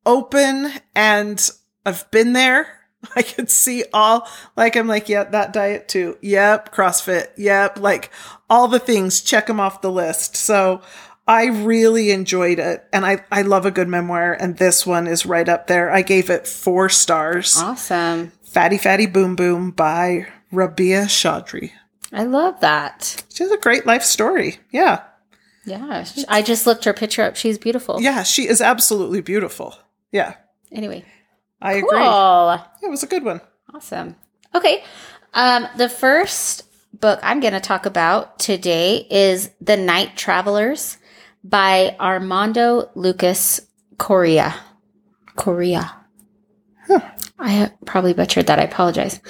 open 0.06 0.72
and 0.94 1.50
I've 1.84 2.10
been 2.10 2.32
there. 2.32 2.80
I 3.16 3.22
could 3.22 3.50
see 3.50 3.84
all, 3.92 4.26
like, 4.56 4.76
I'm 4.76 4.88
like, 4.88 5.08
yep, 5.08 5.32
that 5.32 5.52
diet 5.52 5.88
too. 5.88 6.18
Yep, 6.20 6.74
CrossFit. 6.74 7.28
Yep, 7.36 7.78
like 7.78 8.10
all 8.50 8.68
the 8.68 8.78
things, 8.80 9.20
check 9.20 9.46
them 9.46 9.60
off 9.60 9.80
the 9.80 9.90
list. 9.90 10.36
So 10.36 10.82
I 11.26 11.46
really 11.46 12.10
enjoyed 12.10 12.58
it. 12.58 12.84
And 12.92 13.04
I, 13.04 13.24
I 13.32 13.42
love 13.42 13.66
a 13.66 13.70
good 13.70 13.88
memoir. 13.88 14.32
And 14.32 14.56
this 14.56 14.86
one 14.86 15.06
is 15.06 15.26
right 15.26 15.48
up 15.48 15.66
there. 15.66 15.90
I 15.90 16.02
gave 16.02 16.30
it 16.30 16.46
four 16.46 16.88
stars. 16.88 17.56
Awesome. 17.56 18.32
Fatty 18.44 18.78
Fatty 18.78 19.06
Boom 19.06 19.34
Boom 19.36 19.70
by 19.72 20.28
Rabia 20.52 21.02
Chaudry. 21.06 21.72
I 22.12 22.24
love 22.24 22.60
that. 22.60 23.24
She 23.32 23.42
has 23.42 23.52
a 23.52 23.58
great 23.58 23.86
life 23.86 24.04
story. 24.04 24.58
Yeah. 24.70 25.02
Yeah. 25.64 26.04
I 26.28 26.42
just 26.42 26.66
looked 26.66 26.84
her 26.84 26.94
picture 26.94 27.22
up. 27.22 27.34
She's 27.36 27.58
beautiful. 27.58 28.00
Yeah, 28.00 28.22
she 28.22 28.46
is 28.46 28.60
absolutely 28.60 29.20
beautiful. 29.20 29.74
Yeah, 30.12 30.34
Anyway. 30.72 31.04
I 31.60 31.74
agree. 31.74 31.88
Cool. 31.90 32.60
It 32.82 32.90
was 32.90 33.02
a 33.02 33.06
good 33.06 33.24
one. 33.24 33.40
Awesome. 33.74 34.16
Okay. 34.54 34.84
Um, 35.34 35.66
the 35.76 35.88
first 35.88 36.64
book 36.98 37.18
I'm 37.22 37.40
going 37.40 37.54
to 37.54 37.60
talk 37.60 37.86
about 37.86 38.38
today 38.38 39.06
is 39.10 39.50
The 39.60 39.76
Night 39.76 40.16
Travelers 40.16 40.98
by 41.48 41.96
Armando 42.00 42.90
Lucas 42.94 43.60
Correa. 43.98 44.54
Correa. 45.36 45.92
I 47.38 47.70
probably 47.84 48.14
butchered 48.14 48.46
that. 48.46 48.58
I 48.58 48.62
apologize. 48.64 49.20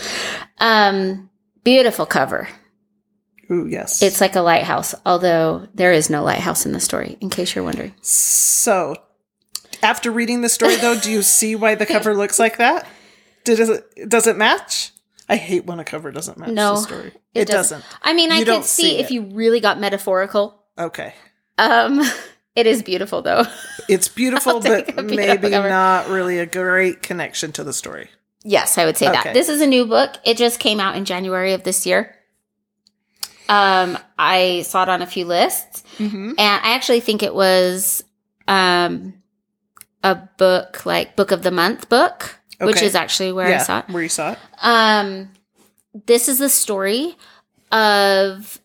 Um, 0.59 1.29
beautiful 1.65 2.07
cover. 2.07 2.49
Ooh, 3.51 3.67
yes. 3.67 4.03
It's 4.03 4.21
like 4.21 4.37
a 4.37 4.41
lighthouse, 4.41 4.95
although 5.05 5.69
there 5.75 5.93
is 5.93 6.11
no 6.11 6.23
lighthouse 6.23 6.67
in 6.67 6.73
the 6.73 6.81
story, 6.81 7.17
in 7.21 7.31
case 7.31 7.55
you're 7.55 7.65
wondering. 7.65 7.95
so. 8.03 8.97
After 9.83 10.11
reading 10.11 10.41
the 10.41 10.49
story, 10.49 10.77
though, 10.77 10.99
do 10.99 11.11
you 11.11 11.21
see 11.23 11.55
why 11.55 11.75
the 11.75 11.85
cover 11.85 12.15
looks 12.17 12.39
like 12.39 12.57
that? 12.57 12.87
Did 13.45 13.61
it, 13.61 14.09
does 14.09 14.27
it 14.27 14.37
match? 14.37 14.91
I 15.29 15.37
hate 15.37 15.67
when 15.67 15.79
a 15.79 15.85
cover 15.85 16.11
doesn't 16.11 16.39
match 16.39 16.49
No, 16.49 16.77
the 16.77 16.81
story. 16.81 17.13
It, 17.35 17.47
doesn't. 17.47 17.85
I 18.01 18.15
mean, 18.15 18.33
I 18.33 18.39
You 18.39 18.45
could 18.47 18.51
don't 18.53 18.65
see, 18.65 18.83
see 18.83 18.99
if 18.99 19.11
you 19.11 19.23
really 19.23 19.61
got 19.61 19.79
metaphorical. 19.79 20.65
Okay. 20.79 21.15
Um, 21.59 22.03
it 22.57 22.67
is 22.67 22.83
beautiful 22.83 23.23
though. 23.23 23.45
It's 23.89 24.09
beautiful, 24.09 24.59
but 24.61 24.97
maybe 25.05 25.51
not 25.51 26.09
really 26.09 26.41
a 26.41 26.47
great 26.47 27.01
connection 27.01 27.53
to 27.53 27.63
the 27.63 27.73
story. 27.73 28.11
Yes, 28.43 28.79
I 28.79 28.85
would 28.85 28.97
say 28.97 29.07
Okay. 29.09 29.23
that. 29.23 29.33
This 29.35 29.49
is 29.49 29.61
a 29.61 29.67
new 29.67 29.87
book. 29.87 30.17
It 30.25 30.37
just 30.37 30.59
came 30.59 30.81
out 30.81 30.97
in 30.97 31.05
January 31.05 31.53
of 31.53 31.63
this 31.63 31.87
year. 31.87 32.17
Um, 33.49 33.97
I 34.19 34.63
saw 34.63 34.83
it 34.83 34.89
on 34.89 35.03
a 35.03 35.07
few 35.07 35.25
lists, 35.25 35.85
Mm-hmm. 35.99 36.31
and 36.31 36.41
I 36.65 36.75
actually 36.75 36.99
think 37.01 37.23
it 37.23 37.33
was 37.35 38.03
um 38.49 39.15
a 40.03 40.17
book 40.37 40.85
like 40.85 41.15
book 41.17 41.31
of 41.31 41.43
the 41.45 41.51
month 41.53 41.89
book, 41.89 42.39
which 42.61 42.83
is 42.83 42.95
actually 42.97 43.31
where 43.33 43.47
I 43.55 43.59
saw 43.59 43.79
it. 43.81 43.89
where 43.89 44.03
you 44.03 44.09
saw 44.09 44.33
it. 44.33 44.39
Um, 44.63 45.31
this 46.07 46.29
is 46.29 46.39
the 46.39 46.49
story 46.49 47.17
of 47.71 48.61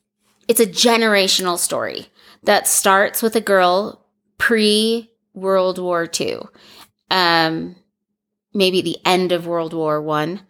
it's 0.48 0.60
a 0.60 0.66
generational 0.66 1.58
story 1.60 2.08
that 2.44 2.68
starts 2.68 3.22
with 3.22 3.36
a 3.36 3.42
girl 3.42 4.06
pre 4.38 5.12
World 5.34 5.80
War 5.80 6.10
II, 6.20 6.40
um, 7.10 7.76
maybe 8.54 8.82
the 8.82 8.98
end 9.06 9.32
of 9.32 9.48
World 9.48 9.74
War 9.74 10.02
One, 10.02 10.42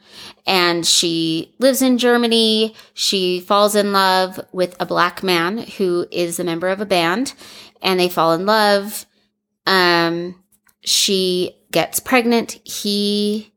and 0.46 0.86
she 0.86 1.54
lives 1.60 1.82
in 1.82 1.98
Germany. 1.98 2.76
She 2.94 3.40
falls 3.40 3.76
in 3.76 3.92
love 3.92 4.40
with 4.52 4.76
a 4.80 4.86
black 4.86 5.24
man 5.24 5.60
who 5.60 6.08
is 6.12 6.40
a 6.40 6.44
member 6.44 6.70
of 6.70 6.82
a 6.82 6.86
band, 6.86 7.34
and 7.82 8.00
they 8.00 8.10
fall 8.10 8.34
in 8.34 8.46
love. 8.46 9.06
Um, 9.66 10.42
she 10.84 11.58
gets 11.72 12.00
pregnant. 12.00 12.60
He 12.64 13.54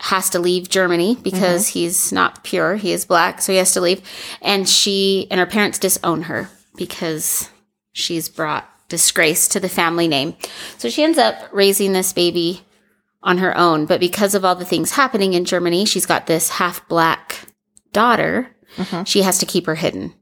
has 0.00 0.28
to 0.30 0.38
leave 0.38 0.68
Germany 0.68 1.16
because 1.22 1.68
he's 1.68 2.12
not 2.12 2.44
pure. 2.44 2.76
He 2.76 2.92
is 2.92 3.06
black, 3.06 3.40
so 3.40 3.52
he 3.52 3.58
has 3.58 3.72
to 3.72 3.80
leave. 3.80 4.02
And 4.42 4.68
she 4.68 5.26
and 5.30 5.40
her 5.40 5.46
parents 5.46 5.78
disown 5.78 6.22
her 6.22 6.50
because 6.76 7.48
she's 7.92 8.28
brought 8.28 8.68
disgrace 8.88 9.48
to 9.48 9.60
the 9.60 9.68
family 9.68 10.08
name. 10.08 10.36
So 10.78 10.88
she 10.88 11.02
ends 11.02 11.18
up 11.18 11.36
raising 11.52 11.92
this 11.92 12.12
baby 12.12 12.62
on 13.22 13.38
her 13.38 13.56
own. 13.56 13.86
But 13.86 14.00
because 14.00 14.34
of 14.34 14.44
all 14.44 14.54
the 14.54 14.64
things 14.64 14.92
happening 14.92 15.32
in 15.32 15.44
Germany, 15.44 15.86
she's 15.86 16.06
got 16.06 16.26
this 16.26 16.50
half 16.50 16.86
black 16.88 17.46
daughter. 17.92 18.54
Mhm. 18.76 19.06
She 19.06 19.22
has 19.22 19.38
to 19.38 19.46
keep 19.46 19.66
her 19.66 19.76
hidden. 19.76 20.14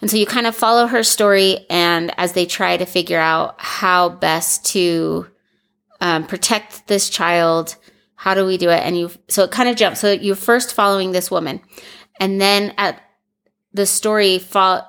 And 0.00 0.10
so 0.10 0.16
you 0.16 0.26
kind 0.26 0.46
of 0.46 0.54
follow 0.54 0.86
her 0.86 1.02
story, 1.02 1.64
and 1.70 2.12
as 2.18 2.32
they 2.32 2.44
try 2.44 2.76
to 2.76 2.84
figure 2.84 3.18
out 3.18 3.54
how 3.58 4.08
best 4.08 4.66
to 4.66 5.26
um, 6.00 6.26
protect 6.26 6.88
this 6.88 7.08
child, 7.08 7.76
how 8.16 8.34
do 8.34 8.44
we 8.44 8.58
do 8.58 8.68
it? 8.70 8.80
And 8.80 8.98
you, 8.98 9.10
so 9.28 9.44
it 9.44 9.52
kind 9.52 9.68
of 9.68 9.76
jumps. 9.76 10.00
So 10.00 10.10
you're 10.10 10.34
first 10.34 10.74
following 10.74 11.12
this 11.12 11.30
woman, 11.30 11.60
and 12.18 12.40
then 12.40 12.74
at 12.76 13.00
the 13.72 13.86
story 13.86 14.38
fall, 14.40 14.84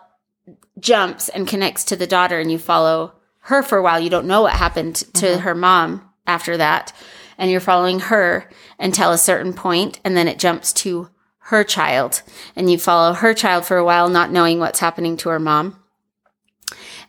jumps 0.79 1.29
and 1.29 1.47
connects 1.47 1.83
to 1.85 1.95
the 1.95 2.07
daughter, 2.07 2.39
and 2.39 2.51
you 2.51 2.57
follow 2.57 3.13
her 3.41 3.63
for 3.63 3.77
a 3.77 3.81
while. 3.81 3.99
You 3.99 4.09
don't 4.09 4.27
know 4.27 4.41
what 4.41 4.53
happened 4.53 4.95
to 4.95 5.25
mm-hmm. 5.25 5.41
her 5.41 5.55
mom 5.55 6.09
after 6.25 6.57
that, 6.57 6.93
and 7.37 7.51
you're 7.51 7.59
following 7.59 7.99
her 7.99 8.49
until 8.79 9.11
a 9.11 9.17
certain 9.17 9.53
point, 9.53 9.99
and 10.03 10.15
then 10.15 10.27
it 10.27 10.39
jumps 10.39 10.73
to 10.73 11.09
her 11.47 11.63
child, 11.63 12.21
and 12.55 12.71
you 12.71 12.77
follow 12.77 13.13
her 13.13 13.33
child 13.33 13.65
for 13.65 13.77
a 13.77 13.83
while, 13.83 14.07
not 14.09 14.31
knowing 14.31 14.59
what's 14.59 14.79
happening 14.79 15.17
to 15.17 15.29
her 15.29 15.39
mom. 15.39 15.77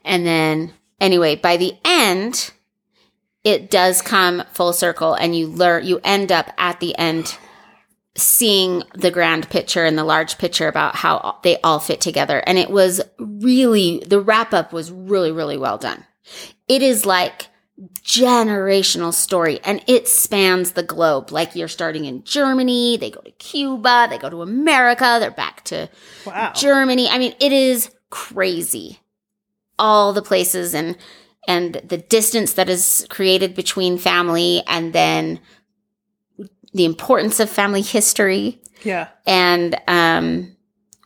And 0.05 0.26
then, 0.26 0.73
anyway, 1.00 1.37
by 1.37 1.57
the 1.57 1.75
end, 1.85 2.50
it 3.45 3.71
does 3.71 4.03
come 4.03 4.43
full 4.53 4.73
circle, 4.73 5.14
and 5.14 5.37
you 5.37 5.47
learn, 5.47 5.87
you 5.87 6.00
end 6.03 6.33
up 6.33 6.50
at 6.59 6.81
the 6.81 6.97
end 6.99 7.38
seeing 8.16 8.83
the 8.94 9.11
grand 9.11 9.50
picture 9.50 9.85
and 9.85 9.99
the 9.99 10.04
large 10.04 10.38
picture 10.38 10.68
about 10.68 10.94
how 10.97 11.38
they 11.42 11.61
all 11.62 11.80
fit 11.80 12.00
together. 12.00 12.42
And 12.47 12.59
it 12.59 12.71
was 12.71 13.00
really, 13.18 14.02
the 14.06 14.21
wrap 14.21 14.54
up 14.54 14.73
was 14.73 14.90
really, 14.92 15.33
really 15.33 15.56
well 15.56 15.78
done. 15.78 16.04
It 16.68 16.83
is 16.83 17.04
like 17.04 17.49
generational 18.02 19.12
story 19.12 19.59
and 19.64 19.83
it 19.88 20.06
spans 20.06 20.73
the 20.73 20.83
globe. 20.83 21.33
Like 21.33 21.56
you're 21.56 21.66
starting 21.68 22.04
in 22.04 22.23
Germany, 22.23 22.97
they 22.97 23.11
go 23.11 23.21
to 23.21 23.33
Cuba, 23.33 24.06
they 24.09 24.18
go 24.18 24.30
to 24.30 24.42
America, 24.42 25.16
they're 25.18 25.30
back 25.30 25.64
to 25.64 25.88
Wow. 26.25 26.52
Germany. 26.54 27.09
I 27.09 27.18
mean, 27.18 27.35
it 27.40 27.52
is 27.52 27.90
crazy. 28.11 29.00
All 29.78 30.12
the 30.12 30.23
places 30.23 30.73
and 30.75 30.97
and 31.47 31.75
the 31.85 31.99
distance 31.99 32.54
that 32.54 32.71
is 32.71 33.06
created 33.11 33.54
between 33.54 33.99
family 33.99 34.62
and 34.66 34.92
then 34.92 35.40
the 36.75 36.85
importance 36.85 37.40
of 37.40 37.49
family 37.49 37.83
history 37.83 38.61
Yeah. 38.83 39.09
and 39.26 39.81
um 39.88 40.50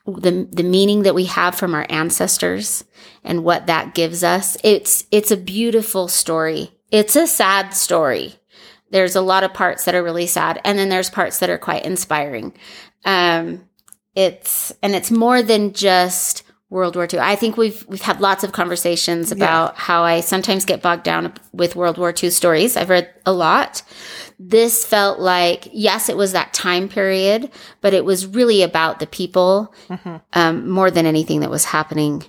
the 0.07 0.49
the 0.51 0.63
meaning 0.63 1.03
that 1.03 1.15
we 1.15 1.27
have 1.27 1.55
from 1.55 1.75
our 1.75 1.87
ancestors 1.91 2.83
and 3.23 3.45
what 3.45 3.67
that 3.67 3.95
gives 3.95 4.25
us. 4.25 4.57
It's 4.65 5.05
it's 5.11 5.31
a 5.31 5.37
beautiful 5.37 6.09
story. 6.09 6.71
It's 6.91 7.15
a 7.17 7.27
sad 7.27 7.75
story. 7.75 8.37
There's 8.91 9.15
a 9.17 9.21
lot 9.21 9.45
of 9.45 9.53
parts 9.53 9.85
that 9.85 9.95
are 9.95 10.03
really 10.03 10.27
sad 10.27 10.61
and 10.65 10.79
then 10.79 10.89
there's 10.89 11.11
parts 11.11 11.39
that 11.41 11.51
are 11.51 11.59
quite 11.59 11.85
inspiring. 11.85 12.55
Um 13.05 13.65
it's 14.15 14.73
and 14.83 14.95
it's 14.95 15.11
more 15.11 15.43
than 15.43 15.75
just 15.75 16.43
World 16.71 16.97
War 16.97 17.09
II. 17.11 17.19
I 17.21 17.35
think 17.35 17.57
we've 17.57 17.83
we've 17.89 18.03
had 18.03 18.21
lots 18.21 18.45
of 18.45 18.53
conversations 18.53 19.33
about 19.33 19.77
how 19.77 20.03
I 20.03 20.21
sometimes 20.21 20.67
get 20.67 20.83
bogged 20.83 21.03
down 21.05 21.33
with 21.53 21.75
World 21.77 21.97
War 21.97 22.13
II 22.23 22.29
stories. 22.31 22.77
I've 22.77 22.91
read 22.91 23.11
a 23.25 23.33
lot. 23.33 23.83
This 24.39 24.85
felt 24.85 25.19
like 25.19 25.69
yes, 25.73 26.09
it 26.11 26.17
was 26.17 26.33
that 26.33 26.53
time 26.53 26.89
period, 26.91 27.51
but 27.81 27.95
it 27.95 28.05
was 28.05 28.27
really 28.27 28.63
about 28.63 28.99
the 28.99 29.07
people 29.07 29.75
Mhm. 29.89 30.21
um, 30.35 30.69
more 30.69 30.91
than 30.91 31.07
anything 31.07 31.41
that 31.41 31.51
was 31.51 31.65
happening, 31.65 32.25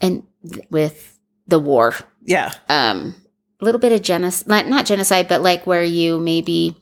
and 0.00 0.22
th- 0.50 0.64
with 0.70 1.18
the 1.46 1.58
war. 1.58 1.94
Yeah. 2.24 2.52
Um, 2.70 3.14
a 3.60 3.64
little 3.66 3.80
bit 3.80 3.92
of 3.92 4.00
genocide, 4.00 4.68
not 4.70 4.86
genocide, 4.86 5.28
but 5.28 5.42
like 5.42 5.66
where 5.66 5.82
you 5.84 6.18
maybe 6.18 6.76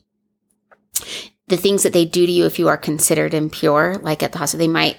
the 1.49 1.57
things 1.57 1.83
that 1.83 1.93
they 1.93 2.05
do 2.05 2.25
to 2.25 2.31
you 2.31 2.45
if 2.45 2.59
you 2.59 2.67
are 2.67 2.77
considered 2.77 3.33
impure, 3.33 3.95
like 4.01 4.21
at 4.23 4.31
the 4.31 4.37
hospital, 4.37 4.65
they 4.65 4.71
might 4.71 4.97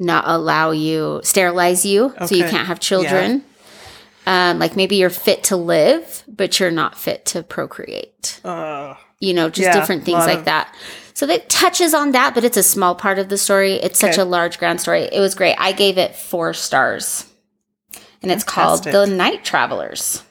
not 0.00 0.24
allow 0.26 0.70
you, 0.72 1.20
sterilize 1.22 1.84
you, 1.84 2.14
so 2.26 2.34
you 2.34 2.44
can't 2.44 2.66
have 2.66 2.80
children. 2.80 3.44
Um, 4.26 4.58
like 4.58 4.74
maybe 4.76 4.96
you're 4.96 5.10
fit 5.10 5.44
to 5.44 5.56
live, 5.56 6.24
but 6.28 6.58
you're 6.58 6.70
not 6.70 6.98
fit 6.98 7.24
to 7.26 7.42
procreate. 7.42 8.40
Uh, 8.44 8.94
You 9.20 9.34
know, 9.34 9.50
just 9.50 9.66
Yeah, 9.66 9.78
different 9.78 10.04
things 10.04 10.24
like 10.26 10.38
of- 10.40 10.44
that. 10.46 10.74
So 11.14 11.26
that 11.26 11.50
touches 11.50 11.92
on 11.92 12.12
that, 12.12 12.34
but 12.34 12.44
it's 12.44 12.56
a 12.56 12.62
small 12.62 12.94
part 12.94 13.18
of 13.18 13.28
the 13.28 13.36
story. 13.36 13.74
It's 13.74 13.98
such 13.98 14.16
a 14.16 14.24
large, 14.24 14.58
grand 14.58 14.80
story. 14.80 15.02
It 15.12 15.20
was 15.20 15.34
great. 15.34 15.54
I 15.58 15.72
gave 15.72 15.98
it 15.98 16.16
four 16.16 16.54
stars. 16.54 17.26
And 18.22 18.30
it's 18.32 18.44
called 18.44 18.84
The 18.84 19.06
Night 19.06 19.44
Travelers. 19.44 20.22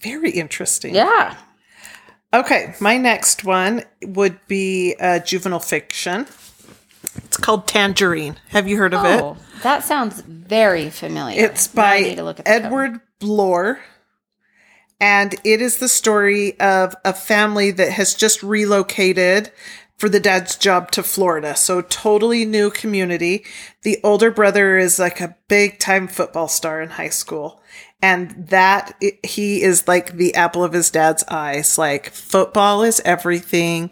very 0.00 0.30
interesting. 0.30 0.94
Yeah. 0.94 1.36
Okay, 2.32 2.74
my 2.80 2.96
next 2.98 3.44
one 3.44 3.84
would 4.02 4.38
be 4.46 4.94
uh, 5.00 5.20
juvenile 5.20 5.60
fiction. 5.60 6.26
It's 7.26 7.36
called 7.36 7.66
Tangerine. 7.66 8.36
Have 8.50 8.68
you 8.68 8.76
heard 8.76 8.94
of 8.94 9.04
it? 9.04 9.20
Oh, 9.20 9.36
that 9.64 9.82
sounds 9.82 10.20
very 10.20 10.90
familiar. 10.90 11.44
It's 11.44 11.66
by 11.66 12.00
need 12.00 12.14
to 12.16 12.22
look 12.22 12.38
at. 12.38 12.46
Edward 12.46 13.00
Bloor. 13.18 13.80
And 15.00 15.34
it 15.44 15.60
is 15.60 15.78
the 15.78 15.88
story 15.88 16.58
of 16.60 16.94
a 17.04 17.12
family 17.12 17.72
that 17.72 17.92
has 17.92 18.14
just 18.14 18.42
relocated 18.44 19.50
for 19.98 20.08
the 20.08 20.20
dad's 20.20 20.56
job 20.56 20.92
to 20.92 21.02
Florida. 21.02 21.56
So, 21.56 21.80
totally 21.82 22.44
new 22.44 22.70
community. 22.70 23.44
The 23.82 23.98
older 24.04 24.30
brother 24.30 24.78
is 24.78 24.98
like 24.98 25.20
a 25.20 25.36
big 25.48 25.80
time 25.80 26.06
football 26.06 26.48
star 26.48 26.80
in 26.80 26.90
high 26.90 27.08
school. 27.08 27.60
And 28.00 28.48
that 28.48 28.94
he 29.24 29.62
is 29.62 29.88
like 29.88 30.12
the 30.12 30.34
apple 30.36 30.62
of 30.62 30.74
his 30.74 30.90
dad's 30.90 31.24
eyes. 31.28 31.76
Like, 31.76 32.10
football 32.10 32.84
is 32.84 33.00
everything. 33.04 33.90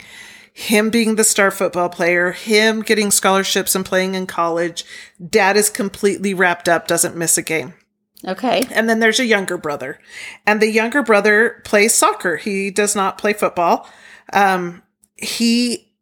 Him 0.57 0.89
being 0.89 1.17
the 1.17 1.25
star 1.25 1.51
football 1.51 1.89
player, 1.89 2.31
him 2.31 2.81
getting 2.81 3.11
scholarships 3.11 3.75
and 3.75 3.85
playing 3.85 4.15
in 4.15 4.25
college. 4.25 4.85
Dad 5.29 5.57
is 5.57 5.69
completely 5.69 6.33
wrapped 6.33 6.69
up, 6.69 6.87
doesn't 6.87 7.17
miss 7.17 7.37
a 7.37 7.43
game. 7.43 7.75
Okay. 8.25 8.67
And 8.71 8.89
then 8.89 9.01
there's 9.01 9.19
a 9.19 9.27
younger 9.27 9.59
brother. 9.59 9.99
And 10.47 10.63
the 10.63 10.71
younger 10.71 11.03
brother 11.03 11.61
plays 11.65 11.93
soccer. 11.93 12.37
He 12.37 12.71
does 12.71 12.95
not 12.95 13.19
play 13.19 13.33
football. 13.33 13.89
Um, 14.33 14.85
he 15.17 15.93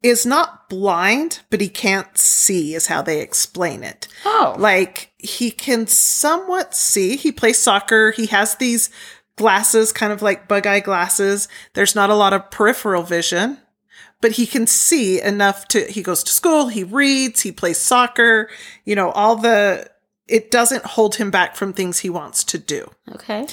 is 0.00 0.24
not 0.24 0.68
blind, 0.68 1.40
but 1.50 1.60
he 1.60 1.68
can't 1.68 2.16
see, 2.16 2.76
is 2.76 2.86
how 2.86 3.02
they 3.02 3.20
explain 3.20 3.82
it. 3.82 4.06
Oh. 4.24 4.54
Like 4.56 5.10
he 5.18 5.50
can 5.50 5.88
somewhat 5.88 6.72
see. 6.72 7.16
He 7.16 7.32
plays 7.32 7.58
soccer. 7.58 8.12
He 8.12 8.26
has 8.26 8.54
these 8.54 8.90
glasses, 9.34 9.92
kind 9.92 10.12
of 10.12 10.22
like 10.22 10.46
bug 10.46 10.68
eye 10.68 10.80
glasses. 10.80 11.48
There's 11.74 11.96
not 11.96 12.10
a 12.10 12.14
lot 12.14 12.32
of 12.32 12.48
peripheral 12.52 13.02
vision, 13.02 13.58
but 14.20 14.32
he 14.32 14.46
can 14.46 14.66
see 14.66 15.20
enough 15.20 15.68
to, 15.68 15.84
he 15.84 16.02
goes 16.02 16.22
to 16.24 16.32
school, 16.32 16.68
he 16.68 16.84
reads, 16.84 17.42
he 17.42 17.52
plays 17.52 17.78
soccer, 17.78 18.48
you 18.84 18.94
know, 18.94 19.10
all 19.10 19.36
the, 19.36 19.88
it 20.26 20.50
doesn't 20.50 20.84
hold 20.84 21.16
him 21.16 21.30
back 21.30 21.56
from 21.56 21.72
things 21.72 22.00
he 22.00 22.10
wants 22.10 22.44
to 22.44 22.58
do. 22.58 22.90
Okay. 23.12 23.46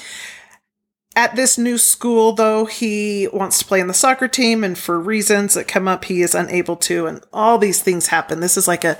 At 1.14 1.34
this 1.34 1.56
new 1.56 1.78
school, 1.78 2.32
though, 2.32 2.66
he 2.66 3.28
wants 3.32 3.58
to 3.58 3.64
play 3.64 3.80
in 3.80 3.86
the 3.86 3.94
soccer 3.94 4.28
team, 4.28 4.62
and 4.62 4.76
for 4.76 5.00
reasons 5.00 5.54
that 5.54 5.66
come 5.66 5.88
up, 5.88 6.04
he 6.04 6.20
is 6.20 6.34
unable 6.34 6.76
to, 6.76 7.06
and 7.06 7.24
all 7.32 7.56
these 7.56 7.82
things 7.82 8.08
happen. 8.08 8.40
This 8.40 8.58
is 8.58 8.68
like 8.68 8.84
a, 8.84 8.98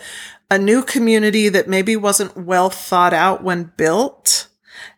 a 0.50 0.58
new 0.58 0.82
community 0.82 1.50
that 1.50 1.68
maybe 1.68 1.94
wasn't 1.94 2.34
well 2.34 2.70
thought 2.70 3.12
out 3.12 3.44
when 3.44 3.72
built. 3.76 4.48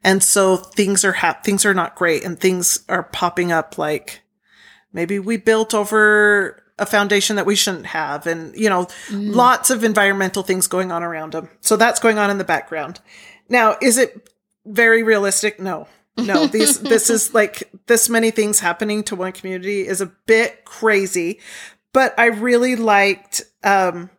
And 0.05 0.23
so 0.23 0.57
things 0.57 1.05
are 1.05 1.13
hap- 1.13 1.45
things 1.45 1.65
are 1.65 1.75
not 1.75 1.97
great 1.97 2.25
and 2.25 2.39
things 2.39 2.85
are 2.89 3.03
popping 3.03 3.51
up 3.51 3.79
like 3.79 4.23
maybe 4.93 5.19
we 5.19 5.37
built 5.37 5.75
over 5.75 6.63
a 6.79 6.87
foundation 6.87 7.37
that 7.37 7.47
we 7.47 7.57
shouldn't 7.57 7.87
have 7.87 8.27
and 8.27 8.57
you 8.57 8.69
know 8.69 8.87
lots 9.11 9.71
of 9.71 9.83
environmental 9.83 10.43
things 10.43 10.67
going 10.67 10.93
on 10.93 11.03
around 11.03 11.33
them. 11.33 11.49
So 11.61 11.77
that's 11.77 12.01
going 12.01 12.19
on 12.19 12.31
in 12.31 12.39
the 12.39 12.45
background. 12.45 13.01
Now, 13.49 13.77
is 13.83 13.99
it 13.99 14.31
very 14.65 15.03
realistic? 15.03 15.59
No. 15.59 15.89
No, 16.17 16.47
these 16.49 16.81
this 16.81 17.11
is 17.11 17.35
like 17.35 17.71
this 17.87 18.09
many 18.09 18.31
things 18.31 18.61
happening 18.61 19.03
to 19.05 19.17
one 19.17 19.33
community 19.33 19.87
is 19.87 20.01
a 20.01 20.13
bit 20.27 20.65
crazy, 20.65 21.41
but 21.93 22.15
I 22.19 22.27
really 22.27 22.77
liked 22.77 23.43
um 23.65 24.11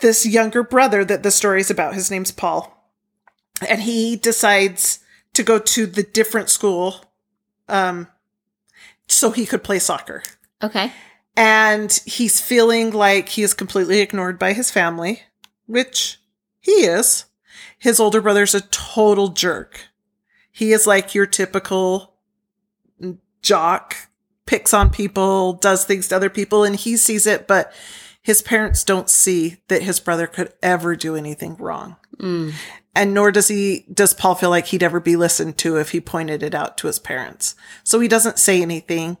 this 0.00 0.26
younger 0.26 0.62
brother 0.62 1.04
that 1.04 1.22
the 1.22 1.30
story 1.30 1.60
is 1.60 1.70
about. 1.70 1.94
His 1.94 2.10
name's 2.10 2.30
Paul. 2.30 2.74
And 3.68 3.82
he 3.82 4.14
decides 4.14 5.00
to 5.32 5.42
go 5.42 5.58
to 5.58 5.86
the 5.86 6.02
different 6.02 6.48
school 6.50 7.04
um 7.68 8.08
so 9.08 9.30
he 9.30 9.46
could 9.46 9.64
play 9.64 9.78
soccer. 9.78 10.22
Okay. 10.62 10.92
And 11.36 11.92
he's 12.04 12.40
feeling 12.40 12.90
like 12.90 13.30
he 13.30 13.42
is 13.42 13.54
completely 13.54 14.00
ignored 14.00 14.38
by 14.38 14.52
his 14.52 14.70
family, 14.70 15.22
which 15.66 16.18
he 16.60 16.84
is. 16.84 17.26
His 17.78 18.00
older 18.00 18.20
brother's 18.20 18.54
a 18.54 18.60
total 18.60 19.28
jerk. 19.28 19.88
He 20.50 20.72
is 20.72 20.86
like 20.86 21.14
your 21.14 21.26
typical 21.26 22.14
jock, 23.40 23.94
picks 24.46 24.74
on 24.74 24.90
people, 24.90 25.52
does 25.52 25.84
things 25.84 26.08
to 26.08 26.16
other 26.16 26.30
people, 26.30 26.64
and 26.64 26.74
he 26.74 26.96
sees 26.96 27.26
it, 27.26 27.46
but 27.46 27.72
his 28.20 28.42
parents 28.42 28.82
don't 28.82 29.08
see 29.08 29.58
that 29.68 29.82
his 29.82 30.00
brother 30.00 30.26
could 30.26 30.52
ever 30.62 30.96
do 30.96 31.14
anything 31.14 31.54
wrong. 31.56 31.96
Mm. 32.18 32.52
And 32.98 33.14
nor 33.14 33.30
does 33.30 33.46
he, 33.46 33.84
does 33.92 34.12
Paul 34.12 34.34
feel 34.34 34.50
like 34.50 34.66
he'd 34.66 34.82
ever 34.82 34.98
be 34.98 35.14
listened 35.14 35.56
to 35.58 35.76
if 35.76 35.92
he 35.92 36.00
pointed 36.00 36.42
it 36.42 36.52
out 36.52 36.76
to 36.78 36.88
his 36.88 36.98
parents. 36.98 37.54
So 37.84 38.00
he 38.00 38.08
doesn't 38.08 38.40
say 38.40 38.60
anything. 38.60 39.18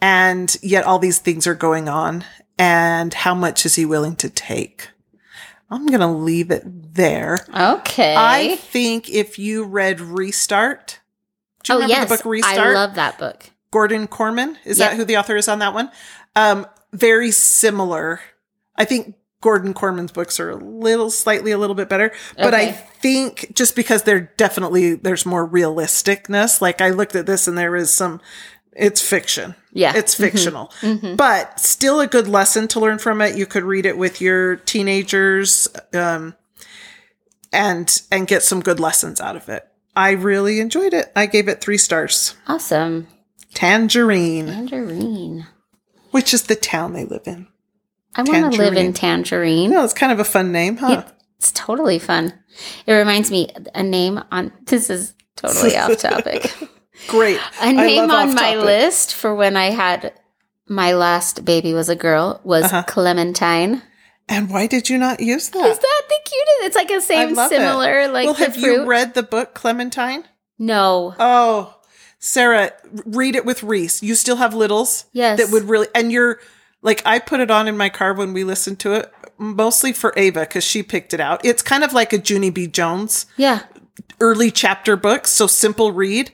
And 0.00 0.56
yet 0.62 0.84
all 0.84 0.98
these 0.98 1.18
things 1.18 1.46
are 1.46 1.54
going 1.54 1.90
on. 1.90 2.24
And 2.58 3.12
how 3.12 3.34
much 3.34 3.66
is 3.66 3.74
he 3.74 3.84
willing 3.84 4.16
to 4.16 4.30
take? 4.30 4.88
I'm 5.70 5.86
going 5.86 6.00
to 6.00 6.06
leave 6.06 6.50
it 6.50 6.62
there. 6.64 7.44
Okay. 7.54 8.14
I 8.16 8.56
think 8.56 9.10
if 9.10 9.38
you 9.38 9.64
read 9.64 10.00
Restart, 10.00 11.00
do 11.64 11.74
you 11.74 11.78
oh 11.78 11.82
remember 11.82 12.00
yes, 12.00 12.08
the 12.08 12.16
book 12.16 12.24
Restart? 12.24 12.58
I 12.58 12.72
love 12.72 12.94
that 12.94 13.18
book. 13.18 13.50
Gordon 13.70 14.08
Korman. 14.08 14.56
Is 14.64 14.78
Yep. 14.78 14.90
that 14.90 14.96
who 14.96 15.04
the 15.04 15.18
author 15.18 15.36
is 15.36 15.48
on 15.48 15.58
that 15.58 15.74
one? 15.74 15.90
Um, 16.34 16.66
very 16.94 17.30
similar. 17.30 18.20
I 18.74 18.86
think 18.86 19.16
Gordon 19.40 19.72
Korman's 19.74 20.10
books 20.12 20.40
are 20.40 20.50
a 20.50 20.56
little, 20.56 21.10
slightly 21.10 21.52
a 21.52 21.58
little 21.58 21.76
bit 21.76 21.88
better, 21.88 22.12
but 22.36 22.54
I 22.54 22.72
think 22.72 23.52
just 23.54 23.76
because 23.76 24.02
they're 24.02 24.32
definitely, 24.36 24.94
there's 24.94 25.24
more 25.24 25.48
realisticness. 25.48 26.60
Like 26.60 26.80
I 26.80 26.90
looked 26.90 27.14
at 27.14 27.26
this 27.26 27.46
and 27.46 27.56
there 27.56 27.76
is 27.76 27.92
some, 27.92 28.20
it's 28.72 29.00
fiction. 29.00 29.54
Yeah. 29.72 29.92
It's 29.94 30.14
fictional, 30.14 30.72
Mhm. 30.80 31.16
but 31.16 31.60
still 31.60 32.00
a 32.00 32.06
good 32.08 32.26
lesson 32.26 32.66
to 32.68 32.80
learn 32.80 32.98
from 32.98 33.20
it. 33.20 33.36
You 33.36 33.46
could 33.46 33.62
read 33.62 33.86
it 33.86 33.96
with 33.96 34.20
your 34.20 34.56
teenagers, 34.56 35.68
um, 35.94 36.34
and, 37.52 38.02
and 38.10 38.26
get 38.26 38.42
some 38.42 38.60
good 38.60 38.80
lessons 38.80 39.20
out 39.20 39.36
of 39.36 39.48
it. 39.48 39.66
I 39.96 40.10
really 40.12 40.58
enjoyed 40.60 40.94
it. 40.94 41.10
I 41.16 41.26
gave 41.26 41.48
it 41.48 41.60
three 41.60 41.78
stars. 41.78 42.34
Awesome. 42.46 43.06
Tangerine, 43.54 44.46
Tangerine. 44.46 45.46
which 46.10 46.34
is 46.34 46.42
the 46.44 46.54
town 46.56 46.92
they 46.92 47.04
live 47.04 47.22
in. 47.26 47.46
I 48.18 48.22
want 48.22 48.52
to 48.52 48.58
live 48.58 48.74
in 48.76 48.92
Tangerine. 48.92 49.70
No, 49.70 49.84
it's 49.84 49.94
kind 49.94 50.12
of 50.12 50.18
a 50.20 50.24
fun 50.24 50.52
name, 50.52 50.76
huh? 50.76 51.04
It's 51.38 51.52
totally 51.52 51.98
fun. 51.98 52.34
It 52.86 52.92
reminds 52.92 53.30
me 53.30 53.48
a 53.74 53.82
name 53.82 54.20
on 54.32 54.52
this 54.66 54.90
is 54.90 55.14
totally 55.36 55.76
off 55.76 55.96
topic. 55.98 56.52
Great. 57.06 57.38
A 57.60 57.72
name 57.72 58.10
on 58.10 58.34
my 58.34 58.56
list 58.56 59.14
for 59.14 59.34
when 59.34 59.56
I 59.56 59.66
had 59.70 60.12
my 60.66 60.92
last 60.94 61.44
baby 61.44 61.72
was 61.72 61.88
a 61.88 61.94
girl 61.96 62.40
was 62.44 62.64
Uh-huh. 62.64 62.82
Clementine. 62.88 63.82
And 64.28 64.50
why 64.50 64.66
did 64.66 64.90
you 64.90 64.98
not 64.98 65.20
use 65.20 65.44
Is 65.44 65.50
that? 65.52 65.62
that 65.80 66.02
the 66.08 66.18
cutest? 66.24 66.58
It's 66.62 66.76
like 66.76 66.90
a 66.90 67.00
same 67.00 67.34
love 67.34 67.50
it. 67.50 67.56
similar 67.56 68.08
like 68.08 68.26
well, 68.26 68.34
have 68.34 68.54
fruit. 68.56 68.64
you 68.82 68.84
read 68.86 69.14
the 69.14 69.22
book 69.22 69.54
Clementine? 69.54 70.24
no. 70.58 71.14
Oh, 71.20 71.76
Sarah, 72.18 72.72
read 73.06 73.36
it 73.36 73.44
with 73.46 73.62
Reese. 73.62 74.02
You 74.02 74.16
still 74.16 74.36
have 74.36 74.52
littles 74.52 75.04
Yes. 75.12 75.38
that 75.38 75.52
would 75.52 75.68
really, 75.68 75.86
and 75.94 76.10
you're 76.10 76.40
like, 76.82 77.02
I 77.04 77.18
put 77.18 77.40
it 77.40 77.50
on 77.50 77.66
in 77.68 77.76
my 77.76 77.88
car 77.88 78.14
when 78.14 78.32
we 78.32 78.44
listened 78.44 78.78
to 78.80 78.92
it, 78.94 79.12
mostly 79.36 79.92
for 79.92 80.12
Ava 80.16 80.40
because 80.40 80.64
she 80.64 80.82
picked 80.82 81.12
it 81.14 81.20
out. 81.20 81.44
It's 81.44 81.62
kind 81.62 81.82
of 81.84 81.92
like 81.92 82.12
a 82.12 82.18
Junie 82.18 82.50
B. 82.50 82.66
Jones 82.66 83.26
Yeah. 83.36 83.62
early 84.20 84.50
chapter 84.50 84.96
book, 84.96 85.26
so 85.26 85.46
simple 85.46 85.92
read. 85.92 86.32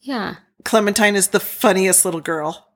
Yeah. 0.00 0.36
Clementine 0.64 1.16
is 1.16 1.28
the 1.28 1.40
funniest 1.40 2.04
little 2.04 2.20
girl. 2.20 2.68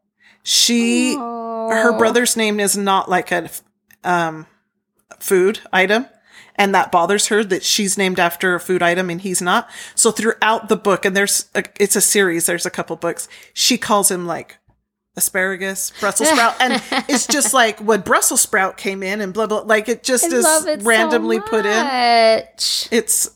She 0.43 1.15
her 1.15 1.97
brother's 1.97 2.37
name 2.37 2.61
is 2.61 2.77
not 2.77 3.09
like 3.09 3.33
a 3.33 3.49
um, 4.05 4.47
food 5.19 5.61
item 5.73 6.07
and 6.57 6.75
that 6.75 6.93
bothers 6.93 7.29
her 7.29 7.43
that 7.43 7.65
she's 7.65 7.97
named 7.97 8.21
after 8.21 8.55
a 8.55 8.61
food 8.61 8.83
item 8.83 9.09
and 9.09 9.23
he's 9.23 9.41
not 9.41 9.69
so 9.95 10.11
throughout 10.11 10.69
the 10.69 10.77
book 10.77 11.07
and 11.07 11.17
there's 11.17 11.47
a, 11.55 11.65
it's 11.81 11.97
a 11.97 12.01
series 12.03 12.45
there's 12.45 12.67
a 12.67 12.71
couple 12.71 12.95
books 12.97 13.27
she 13.55 13.79
calls 13.79 14.11
him 14.11 14.27
like 14.27 14.59
asparagus 15.17 15.93
brussels 16.01 16.29
sprout 16.29 16.55
and 16.61 16.83
it's 17.09 17.27
just 17.27 17.55
like 17.55 17.79
when 17.81 18.01
brussels 18.01 18.41
sprout 18.41 18.77
came 18.77 19.03
in 19.03 19.21
and 19.21 19.33
blah 19.33 19.47
blah 19.47 19.61
like 19.61 19.89
it 19.89 20.03
just 20.03 20.25
I 20.25 20.37
is 20.37 20.45
it 20.67 20.81
so 20.81 20.87
randomly 20.87 21.41
put 21.41 21.65
in 21.67 21.87
it's 22.91 23.31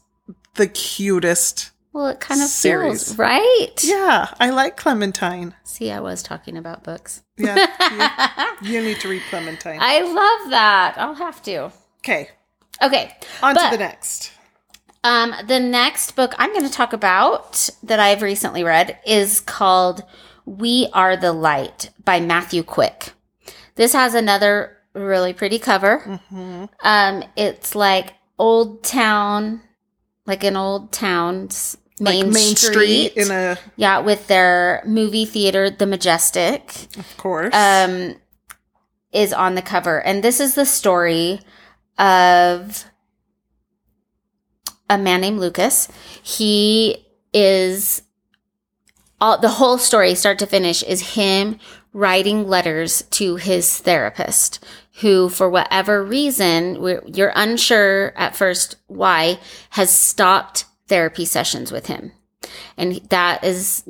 the 0.54 0.66
cutest 0.66 1.70
Well, 1.92 2.08
it 2.08 2.20
kind 2.20 2.42
of 2.42 2.48
Series. 2.48 3.04
feels 3.08 3.18
right. 3.18 3.74
yeah 3.84 4.32
i 4.40 4.50
like 4.50 4.76
clementine 4.76 5.54
See, 5.62 5.92
I 5.92 6.00
was 6.00 6.24
talking 6.24 6.56
about 6.56 6.82
books. 6.82 7.22
yeah 7.36 8.48
you, 8.62 8.70
you 8.72 8.82
need 8.82 8.98
to 9.00 9.08
read 9.08 9.22
clementine 9.30 9.78
I 9.80 10.00
love 10.00 10.50
that. 10.50 10.94
I'll 10.96 11.14
have 11.14 11.40
to. 11.44 11.70
okay 12.00 12.30
Okay. 12.82 13.14
on 13.42 13.54
But- 13.54 13.70
to 13.70 13.76
the 13.76 13.82
next 13.84 14.32
Um, 15.04 15.32
the 15.46 15.60
next 15.60 16.16
book 16.16 16.34
I'm 16.38 16.52
going 16.52 16.66
to 16.66 16.72
talk 16.72 16.92
about 16.92 17.70
that 17.84 18.00
I've 18.00 18.22
recently 18.22 18.64
read 18.64 18.98
is 19.06 19.38
called 19.38 20.02
We 20.48 20.88
Are 20.92 21.16
the 21.16 21.32
Light 21.32 21.90
by 22.04 22.20
Matthew 22.20 22.62
Quick. 22.62 23.12
This 23.74 23.92
has 23.92 24.14
another 24.14 24.76
really 24.94 25.32
pretty 25.32 25.58
cover. 25.58 25.98
hmm 26.30 26.64
Um, 26.82 27.24
it's 27.36 27.74
like 27.74 28.14
old 28.38 28.82
town, 28.82 29.60
like 30.26 30.44
an 30.44 30.56
old 30.56 30.90
town's 30.92 31.76
main, 32.00 32.26
like 32.26 32.34
Main 32.34 32.56
street. 32.56 33.10
Street 33.12 33.16
in 33.16 33.30
a, 33.30 33.58
yeah, 33.76 33.98
with 33.98 34.26
their 34.28 34.82
movie 34.86 35.24
theater, 35.26 35.68
The 35.70 35.86
Majestic. 35.86 36.88
of 36.98 37.16
course. 37.16 37.54
um, 37.54 38.14
is 39.12 39.32
on 39.32 39.54
the 39.54 39.62
cover. 39.62 40.00
And 40.02 40.22
this 40.22 40.38
is 40.40 40.54
the 40.54 40.66
story 40.66 41.40
of 41.98 42.84
a 44.90 44.98
man 44.98 45.20
named 45.20 45.40
Lucas. 45.40 45.88
He 46.22 47.06
is 47.32 48.02
all 49.20 49.38
the 49.38 49.48
whole 49.48 49.78
story, 49.78 50.14
start 50.14 50.38
to 50.40 50.46
finish, 50.46 50.82
is 50.82 51.14
him 51.14 51.58
writing 51.92 52.46
letters 52.46 53.02
to 53.10 53.36
his 53.36 53.78
therapist, 53.78 54.64
who, 55.00 55.28
for 55.28 55.48
whatever 55.48 56.04
reason, 56.04 56.76
you're 57.06 57.32
unsure 57.34 58.12
at 58.16 58.36
first 58.36 58.76
why, 58.86 59.38
has 59.70 59.90
stopped 59.90 60.64
therapy 60.86 61.24
sessions 61.24 61.72
with 61.72 61.86
him. 61.86 62.12
And 62.76 62.96
that 63.10 63.44
is 63.44 63.84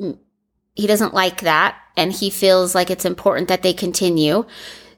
he 0.75 0.87
doesn't 0.87 1.13
like 1.13 1.41
that 1.41 1.77
and 1.97 2.13
he 2.13 2.29
feels 2.29 2.73
like 2.73 2.89
it's 2.89 3.05
important 3.05 3.49
that 3.49 3.63
they 3.63 3.73
continue 3.73 4.45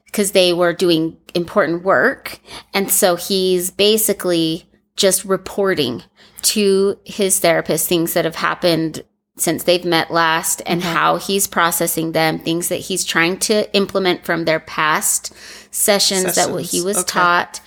because 0.06 0.32
they 0.32 0.52
were 0.52 0.72
doing 0.72 1.16
important 1.34 1.82
work. 1.82 2.38
And 2.72 2.90
so 2.90 3.16
he's 3.16 3.70
basically 3.70 4.64
just 4.94 5.24
reporting 5.24 6.02
to 6.42 6.98
his 7.04 7.40
therapist 7.40 7.88
things 7.88 8.14
that 8.14 8.24
have 8.24 8.36
happened 8.36 9.02
since 9.36 9.64
they've 9.64 9.84
met 9.84 10.10
last 10.10 10.60
and 10.66 10.82
how 10.82 11.16
he's 11.16 11.46
processing 11.46 12.12
them, 12.12 12.38
things 12.38 12.68
that 12.68 12.76
he's 12.76 13.04
trying 13.04 13.38
to 13.38 13.74
implement 13.74 14.24
from 14.24 14.44
their 14.44 14.60
past 14.60 15.34
sessions, 15.74 16.34
that 16.34 16.50
what 16.50 16.64
he 16.64 16.82
was 16.82 16.98
okay. 16.98 17.06
taught. 17.06 17.60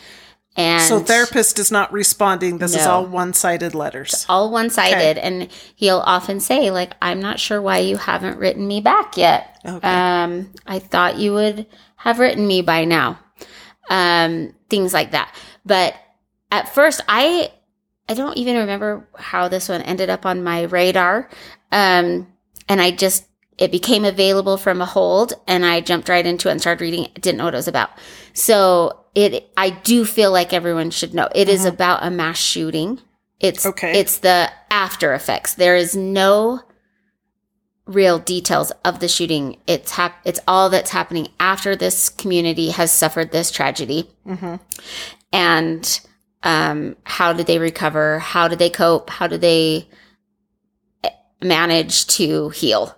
And 0.57 0.81
So 0.83 0.99
therapist 0.99 1.59
is 1.59 1.71
not 1.71 1.91
responding. 1.91 2.59
This 2.59 2.75
is 2.75 2.85
all 2.85 3.05
one-sided 3.05 3.75
letters. 3.75 4.25
all 4.29 4.51
one 4.51 4.69
sided. 4.69 5.17
And 5.17 5.49
he'll 5.75 6.03
often 6.05 6.39
say, 6.39 6.71
like, 6.71 6.93
I'm 7.01 7.19
not 7.19 7.39
sure 7.39 7.61
why 7.61 7.79
you 7.79 7.97
haven't 7.97 8.37
written 8.37 8.65
me 8.65 8.79
back 8.79 9.17
yet. 9.17 9.59
Okay. 9.65 9.87
Um, 9.87 10.53
I 10.65 10.79
thought 10.79 11.17
you 11.17 11.33
would 11.33 11.65
have 11.97 12.19
written 12.19 12.47
me 12.47 12.61
by 12.61 12.85
now. 12.85 13.19
Um, 13.89 14.53
things 14.69 14.93
like 14.93 15.11
that. 15.11 15.35
But 15.65 15.95
at 16.51 16.73
first, 16.73 17.01
I 17.09 17.51
I 18.07 18.13
don't 18.13 18.37
even 18.37 18.57
remember 18.57 19.07
how 19.17 19.47
this 19.47 19.67
one 19.67 19.81
ended 19.81 20.09
up 20.09 20.25
on 20.25 20.43
my 20.43 20.63
radar. 20.63 21.29
Um, 21.71 22.27
and 22.69 22.81
I 22.81 22.91
just 22.91 23.25
it 23.57 23.71
became 23.71 24.03
available 24.03 24.57
from 24.57 24.81
a 24.81 24.85
hold, 24.85 25.33
and 25.47 25.65
I 25.65 25.79
jumped 25.81 26.09
right 26.09 26.25
into 26.25 26.49
it 26.49 26.51
and 26.51 26.61
started 26.61 26.81
reading. 26.83 27.05
it. 27.05 27.21
Didn't 27.21 27.37
know 27.37 27.45
what 27.45 27.53
it 27.53 27.57
was 27.57 27.67
about. 27.67 27.89
So 28.33 28.99
it 29.15 29.49
I 29.55 29.69
do 29.69 30.03
feel 30.05 30.31
like 30.31 30.51
everyone 30.53 30.91
should 30.91 31.13
know 31.13 31.29
it 31.33 31.47
is 31.49 31.63
about 31.65 32.03
a 32.05 32.09
mass 32.11 32.37
shooting. 32.37 32.99
It's 33.39 33.65
Okay. 33.65 33.99
It's 33.99 34.17
the 34.19 34.49
after 34.71 35.13
effects. 35.13 35.53
There 35.53 35.75
is 35.75 35.95
no 35.95 36.61
real 37.85 38.17
details 38.17 38.71
of 38.83 38.99
the 38.99 39.07
shooting. 39.07 39.57
It's 39.67 39.91
hap- 39.91 40.21
It's 40.25 40.39
all 40.47 40.69
that's 40.69 40.89
happening 40.91 41.27
after 41.39 41.75
this 41.75 42.09
community 42.09 42.69
has 42.71 42.91
suffered 42.91 43.31
this 43.31 43.51
tragedy, 43.51 44.09
hmm 44.25 44.55
and 45.31 45.99
um, 46.43 46.95
how 47.03 47.33
did 47.33 47.47
they 47.47 47.59
recover? 47.59 48.19
How 48.19 48.47
did 48.47 48.59
they 48.59 48.69
cope? 48.69 49.09
How 49.09 49.27
did 49.27 49.41
they 49.41 49.87
eh, 51.41 51.45
manage 51.45 52.07
to 52.07 52.49
heal? 52.49 52.95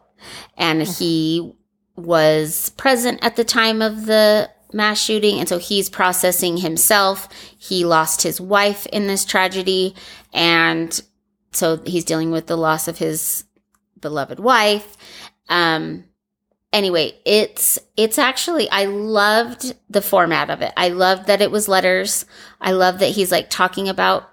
And 0.58 0.84
he 0.84 1.54
was 1.96 2.70
present 2.72 3.24
at 3.24 3.36
the 3.36 3.44
time 3.44 3.82
of 3.82 4.06
the 4.06 4.50
mass 4.74 5.02
shooting, 5.02 5.40
and 5.40 5.48
so 5.48 5.58
he's 5.58 5.90
processing 5.90 6.58
himself. 6.58 7.30
He 7.58 7.86
lost 7.86 8.22
his 8.22 8.42
wife 8.42 8.86
in 8.88 9.08
this 9.08 9.26
tragedy, 9.26 9.96
and 10.34 11.00
so 11.52 11.78
he's 11.86 12.06
dealing 12.06 12.32
with 12.32 12.48
the 12.48 12.58
loss 12.58 12.88
of 12.88 12.98
his 12.98 13.46
beloved 14.00 14.40
wife. 14.40 14.98
Um, 15.50 16.06
anyway, 16.74 17.14
it's 17.26 17.80
it's 17.96 18.18
actually 18.18 18.70
I 18.70 18.86
loved 18.86 19.74
the 19.90 20.02
format 20.02 20.50
of 20.50 20.62
it. 20.62 20.74
I 20.78 20.90
loved 20.90 21.28
that 21.28 21.42
it 21.42 21.52
was 21.52 21.68
letters. 21.68 22.26
I 22.62 22.72
love 22.72 23.00
that 23.00 23.12
he's 23.12 23.32
like 23.32 23.50
talking 23.50 23.90
about 23.90 24.30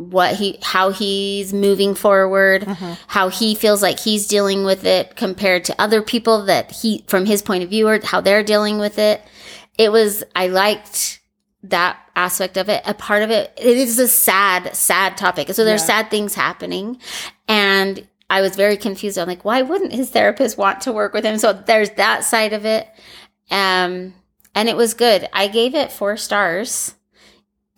what 0.00 0.34
he 0.36 0.58
how 0.62 0.90
he's 0.90 1.52
moving 1.52 1.94
forward, 1.94 2.64
hmm 2.64 2.92
how 3.06 3.28
he 3.28 3.54
feels 3.54 3.82
like 3.82 3.98
he's 4.00 4.26
dealing 4.26 4.64
with 4.64 4.84
it 4.84 5.16
compared 5.16 5.64
to 5.64 5.80
other 5.80 6.00
people 6.00 6.44
that 6.46 6.70
he 6.70 7.04
from 7.06 7.26
his 7.26 7.42
point 7.42 7.62
of 7.62 7.68
view 7.70 7.86
or 7.88 8.00
how 8.02 8.20
they're 8.20 8.42
dealing 8.42 8.78
with 8.78 8.98
it. 8.98 9.20
It 9.76 9.92
was 9.92 10.24
I 10.34 10.46
liked 10.48 11.20
that 11.64 11.98
aspect 12.16 12.56
of 12.56 12.68
it. 12.68 12.82
A 12.86 12.94
part 12.94 13.22
of 13.22 13.30
it 13.30 13.52
it 13.56 13.76
is 13.76 13.98
a 13.98 14.08
sad 14.08 14.74
sad 14.74 15.16
topic. 15.16 15.52
So 15.52 15.64
there's 15.64 15.82
Yeah. 15.82 15.86
sad 16.02 16.10
things 16.10 16.34
happening 16.34 16.98
and 17.46 18.06
I 18.30 18.40
was 18.40 18.54
very 18.56 18.76
confused. 18.76 19.18
I'm 19.18 19.26
like, 19.28 19.44
why 19.44 19.62
wouldn't 19.62 19.92
his 19.92 20.08
therapist 20.10 20.56
want 20.56 20.82
to 20.82 20.92
work 20.92 21.12
with 21.12 21.24
him? 21.24 21.36
So 21.38 21.52
there's 21.52 21.90
that 21.90 22.22
side 22.24 22.52
of 22.52 22.64
it. 22.64 22.88
Um, 23.50 24.14
and 24.54 24.68
it 24.68 24.76
was 24.76 24.94
good. 24.94 25.28
I 25.32 25.48
gave 25.48 25.74
it 25.74 25.90
four 25.92 26.16
stars. 26.16 26.94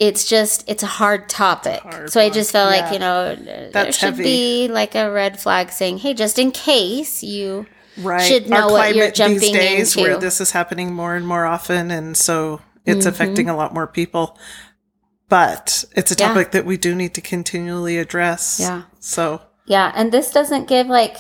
It's 0.07 0.25
just, 0.29 0.65
it's 0.69 0.83
a 0.83 0.93
hard 1.01 1.29
topic. 1.29 1.81
hard 1.81 2.11
so 2.13 2.21
I 2.21 2.29
just 2.29 2.51
felt 2.51 2.75
Yeah. 2.75 2.81
like, 2.83 2.93
you 2.93 2.99
know, 2.99 3.37
there 3.37 3.93
should 3.93 4.15
heavy. 4.17 4.23
be 4.25 4.69
like 4.69 4.95
a 4.97 5.11
red 5.11 5.39
flag 5.41 5.71
saying, 5.71 5.99
hey, 5.99 6.13
just 6.15 6.39
in 6.39 6.51
case 6.51 7.23
you, 7.23 7.67
Right. 7.99 8.23
Should 8.27 8.49
know 8.49 8.69
what 8.69 8.95
you're 8.97 9.11
jumping 9.11 9.39
these 9.41 9.53
days 9.53 9.97
into. 9.97 10.09
where 10.09 10.19
this 10.19 10.41
is 10.41 10.51
happening 10.53 10.95
more 10.95 11.15
and 11.15 11.27
more 11.27 11.45
often, 11.45 11.91
and 11.91 12.17
so 12.17 12.61
it's 12.87 13.05
Mhm. 13.05 13.09
affecting 13.11 13.49
a 13.51 13.57
lot 13.57 13.75
more 13.75 13.87
people. 13.87 14.39
But 15.29 15.85
it's 15.95 16.11
a 16.11 16.17
Yeah. 16.19 16.29
topic 16.29 16.51
that 16.53 16.65
we 16.67 16.77
do 16.77 16.95
need 16.95 17.15
to 17.15 17.21
continually 17.21 17.99
address. 17.99 18.59
Yeah. 18.61 18.83
So 19.01 19.41
yeah. 19.67 19.93
And 19.95 20.11
this 20.13 20.31
doesn't 20.33 20.69
give 20.69 20.87
like, 20.89 21.17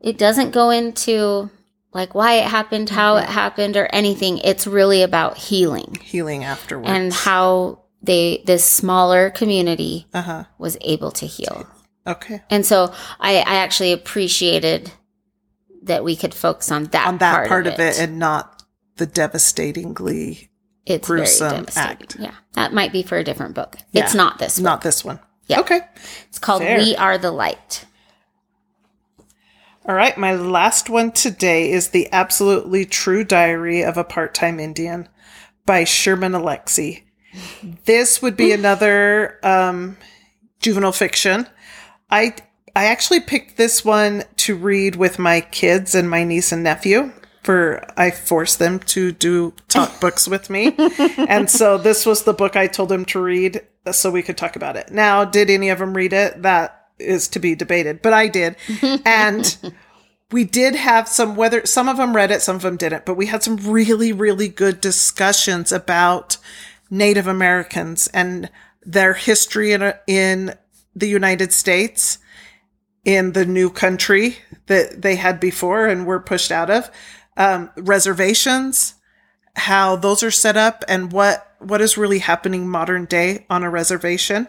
it 0.00 0.18
doesn't 0.18 0.50
go 0.50 0.70
into 0.70 1.50
like 1.94 2.14
why 2.14 2.34
it 2.34 2.44
happened, 2.44 2.90
how 2.90 3.14
Mm-hmm. 3.14 3.24
it 3.24 3.30
happened, 3.30 3.76
or 3.76 3.86
anything. 3.92 4.38
It's 4.38 4.66
really 4.66 5.02
about 5.02 5.38
healing. 5.38 5.98
healing 6.02 6.44
afterwards. 6.44 6.88
and 6.90 7.12
how 7.12 7.78
they 8.02 8.42
this 8.46 8.64
smaller 8.64 9.30
community 9.30 10.06
uh 10.14 10.22
huh. 10.22 10.44
was 10.58 10.76
able 10.82 11.10
to 11.10 11.26
heal 11.26 11.66
Okay. 12.06 12.42
and 12.50 12.64
so 12.64 12.92
i 13.20 13.36
i 13.38 13.56
actually 13.56 13.92
appreciated 13.92 14.90
that 15.82 16.04
we 16.04 16.16
could 16.16 16.34
focus 16.34 16.70
on 16.70 16.84
that 16.86 17.06
On 17.08 17.18
that 17.18 17.32
part, 17.34 17.48
part, 17.48 17.66
of, 17.66 17.78
it. 17.78 17.98
and 17.98 18.18
not 18.18 18.62
the 18.96 19.06
devastatingly 19.06 20.48
it's 20.86 21.06
gruesome 21.06 21.66
act. 21.76 22.16
yeah 22.18 22.34
that 22.54 22.72
might 22.72 22.92
be 22.92 23.02
for 23.02 23.16
a 23.18 23.24
different 23.24 23.54
book 23.54 23.76
Yeah. 23.92 24.04
it's 24.04 24.14
not 24.14 24.38
this 24.38 24.58
one 24.58 24.64
not 24.64 24.80
this 24.82 25.04
one. 25.04 25.18
Yeah. 25.46 25.60
Okay. 25.60 25.80
it's 26.28 26.38
called 26.38 26.62
Fair. 26.62 26.78
we 26.78 26.94
are 26.96 27.16
the 27.18 27.30
light 27.32 27.84
All 29.86 29.94
right, 29.94 30.18
my 30.18 30.34
last 30.34 30.90
one 30.90 31.12
today 31.12 31.70
is 31.70 31.88
The 31.88 32.12
Absolutely 32.12 32.84
True 32.84 33.24
Diary 33.24 33.82
of 33.82 33.96
a 33.96 34.04
Part-Time 34.04 34.60
Indian 34.60 35.08
by 35.64 35.84
Sherman 35.84 36.32
Alexie. 36.32 37.04
This 37.84 38.22
would 38.22 38.36
be 38.36 38.52
another 38.52 39.38
um, 39.42 39.96
juvenile 40.60 40.92
fiction. 40.92 41.46
I 42.10 42.34
I 42.74 42.86
actually 42.86 43.20
picked 43.20 43.56
this 43.56 43.84
one 43.84 44.24
to 44.36 44.56
read 44.56 44.96
with 44.96 45.18
my 45.18 45.40
kids 45.40 45.94
and 45.94 46.08
my 46.08 46.24
niece 46.24 46.52
and 46.52 46.62
nephew. 46.62 47.12
For 47.42 47.82
I 47.96 48.10
forced 48.10 48.58
them 48.58 48.78
to 48.80 49.10
do 49.12 49.54
talk 49.68 50.00
books 50.00 50.28
with 50.28 50.50
me, 50.50 50.74
and 51.16 51.48
so 51.48 51.78
this 51.78 52.04
was 52.04 52.24
the 52.24 52.34
book 52.34 52.56
I 52.56 52.66
told 52.66 52.90
them 52.90 53.06
to 53.06 53.22
read 53.22 53.62
so 53.90 54.10
we 54.10 54.22
could 54.22 54.36
talk 54.36 54.54
about 54.54 54.76
it. 54.76 54.90
Now, 54.90 55.24
did 55.24 55.48
any 55.48 55.70
of 55.70 55.78
them 55.78 55.94
read 55.94 56.12
it? 56.12 56.42
That 56.42 56.88
is 56.98 57.26
to 57.28 57.38
be 57.38 57.54
debated, 57.54 58.02
but 58.02 58.12
I 58.12 58.28
did, 58.28 58.56
and 59.06 59.72
we 60.30 60.44
did 60.44 60.74
have 60.74 61.08
some 61.08 61.36
whether 61.36 61.64
some 61.64 61.88
of 61.88 61.96
them 61.96 62.14
read 62.14 62.30
it 62.30 62.42
some 62.42 62.56
of 62.56 62.62
them 62.62 62.76
didn't 62.76 63.06
but 63.06 63.14
we 63.14 63.24
had 63.26 63.42
some 63.42 63.56
really 63.56 64.12
really 64.12 64.48
good 64.48 64.78
discussions 64.78 65.72
about 65.72 66.36
native 66.90 67.26
americans 67.26 68.08
and 68.08 68.50
their 68.82 69.14
history 69.14 69.72
in 69.72 69.94
in 70.06 70.54
the 70.94 71.08
united 71.08 71.52
states 71.52 72.18
in 73.04 73.32
the 73.32 73.46
new 73.46 73.70
country 73.70 74.36
that 74.66 75.00
they 75.00 75.16
had 75.16 75.40
before 75.40 75.86
and 75.86 76.06
were 76.06 76.20
pushed 76.20 76.52
out 76.52 76.68
of. 76.68 76.90
Um, 77.38 77.70
reservations 77.76 78.94
how 79.56 79.96
those 79.96 80.22
are 80.22 80.30
set 80.30 80.56
up 80.56 80.84
and 80.86 81.10
what 81.10 81.44
what 81.58 81.80
is 81.80 81.96
really 81.96 82.20
happening 82.20 82.68
modern 82.68 83.06
day 83.06 83.46
on 83.50 83.64
a 83.64 83.70
reservation. 83.70 84.46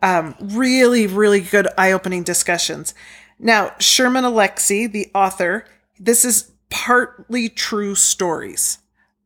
Um, 0.00 0.36
really, 0.40 1.08
really 1.08 1.40
good 1.40 1.66
eye 1.76 1.90
opening 1.90 2.22
discussions. 2.22 2.94
Now, 3.38 3.74
Sherman 3.78 4.24
Alexie, 4.24 4.90
the 4.90 5.10
author, 5.12 5.64
this 5.98 6.24
is 6.24 6.52
partly 6.70 7.48
true 7.48 7.96
stories 7.96 8.78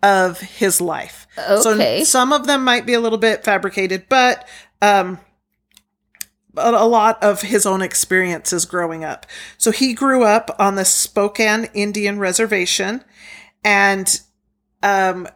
of 0.02 0.40
his 0.40 0.80
life. 0.80 1.26
Okay. 1.38 2.00
So 2.00 2.04
some 2.04 2.32
of 2.32 2.46
them 2.46 2.64
might 2.64 2.86
be 2.86 2.94
a 2.94 3.00
little 3.00 3.18
bit 3.18 3.44
fabricated, 3.44 4.06
but 4.08 4.48
um, 4.80 5.20
a 6.56 6.70
a 6.70 6.86
lot 6.86 7.22
of 7.22 7.42
his 7.42 7.66
own 7.66 7.82
experiences 7.82 8.64
growing 8.64 9.04
up. 9.04 9.26
So 9.58 9.70
he 9.70 9.94
grew 9.94 10.24
up 10.24 10.54
on 10.58 10.74
the 10.74 10.84
Spokane 10.84 11.68
Indian 11.74 12.18
Reservation 12.18 13.04
and 13.64 14.20
um, 14.82 15.28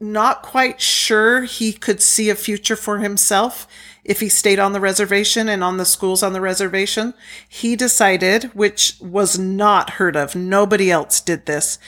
not 0.00 0.42
quite 0.42 0.80
sure 0.80 1.42
he 1.42 1.72
could 1.72 2.00
see 2.00 2.30
a 2.30 2.34
future 2.34 2.76
for 2.76 2.98
himself 2.98 3.66
if 4.04 4.20
he 4.20 4.28
stayed 4.28 4.58
on 4.58 4.72
the 4.72 4.80
reservation 4.80 5.48
and 5.48 5.62
on 5.62 5.76
the 5.76 5.84
schools 5.84 6.22
on 6.22 6.32
the 6.32 6.40
reservation. 6.40 7.14
He 7.48 7.76
decided, 7.76 8.44
which 8.54 8.96
was 9.00 9.38
not 9.38 9.90
heard 9.90 10.16
of, 10.16 10.34
nobody 10.34 10.90
else 10.90 11.20
did 11.20 11.46
this, 11.46 11.78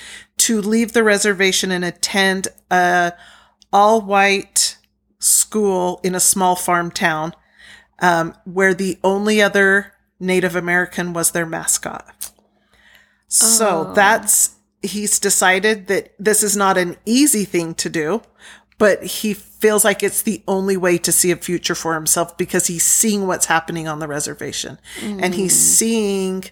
to 0.50 0.60
leave 0.60 0.94
the 0.94 1.04
reservation 1.04 1.70
and 1.70 1.84
attend 1.84 2.48
a 2.72 3.12
all 3.72 4.00
white 4.00 4.76
school 5.20 6.00
in 6.02 6.12
a 6.16 6.18
small 6.20 6.56
farm 6.56 6.90
town 6.90 7.32
um, 8.00 8.34
where 8.44 8.74
the 8.74 8.98
only 9.04 9.40
other 9.40 9.92
Native 10.18 10.56
American 10.56 11.12
was 11.12 11.30
their 11.30 11.46
mascot. 11.46 12.32
So 13.28 13.86
Oh. 13.90 13.92
that's 13.94 14.56
he's 14.82 15.20
decided 15.20 15.86
that 15.86 16.14
this 16.18 16.42
is 16.42 16.56
not 16.56 16.76
an 16.76 16.96
easy 17.06 17.44
thing 17.44 17.74
to 17.74 17.88
do, 17.88 18.22
but 18.76 19.04
he 19.04 19.34
feels 19.34 19.84
like 19.84 20.02
it's 20.02 20.22
the 20.22 20.42
only 20.48 20.76
way 20.76 20.98
to 20.98 21.12
see 21.12 21.30
a 21.30 21.36
future 21.36 21.76
for 21.76 21.94
himself 21.94 22.36
because 22.36 22.66
he's 22.66 22.82
seeing 22.82 23.28
what's 23.28 23.46
happening 23.46 23.86
on 23.86 24.00
the 24.00 24.08
reservation 24.08 24.78
and 25.00 25.32
he's 25.34 25.54
seeing 25.56 26.42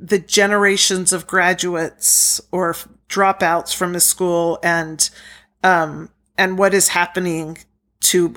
the 0.00 0.18
generations 0.18 1.12
of 1.12 1.28
graduates 1.28 2.40
or 2.50 2.74
dropouts 3.10 3.74
from 3.74 3.92
his 3.92 4.04
school 4.04 4.58
and 4.62 5.10
um 5.64 6.08
and 6.38 6.56
what 6.56 6.72
is 6.72 6.88
happening 6.88 7.58
to 8.00 8.34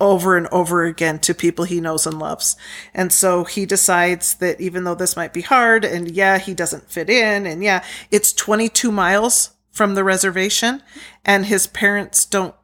over 0.00 0.36
and 0.36 0.46
over 0.48 0.84
again 0.84 1.18
to 1.18 1.34
people 1.34 1.64
he 1.64 1.80
knows 1.80 2.06
and 2.06 2.18
loves. 2.18 2.56
And 2.94 3.12
so 3.12 3.44
he 3.44 3.66
decides 3.66 4.34
that 4.34 4.60
even 4.60 4.84
though 4.84 4.94
this 4.94 5.16
might 5.16 5.32
be 5.32 5.42
hard 5.42 5.84
and 5.84 6.10
yeah, 6.10 6.38
he 6.38 6.54
doesn't 6.54 6.90
fit 6.90 7.10
in 7.10 7.46
and 7.46 7.62
yeah, 7.62 7.84
it's 8.10 8.32
22 8.32 8.90
miles 8.90 9.50
from 9.70 9.94
the 9.94 10.04
reservation 10.04 10.82
and 11.24 11.46
his 11.46 11.66
parents 11.66 12.24
don't 12.24 12.54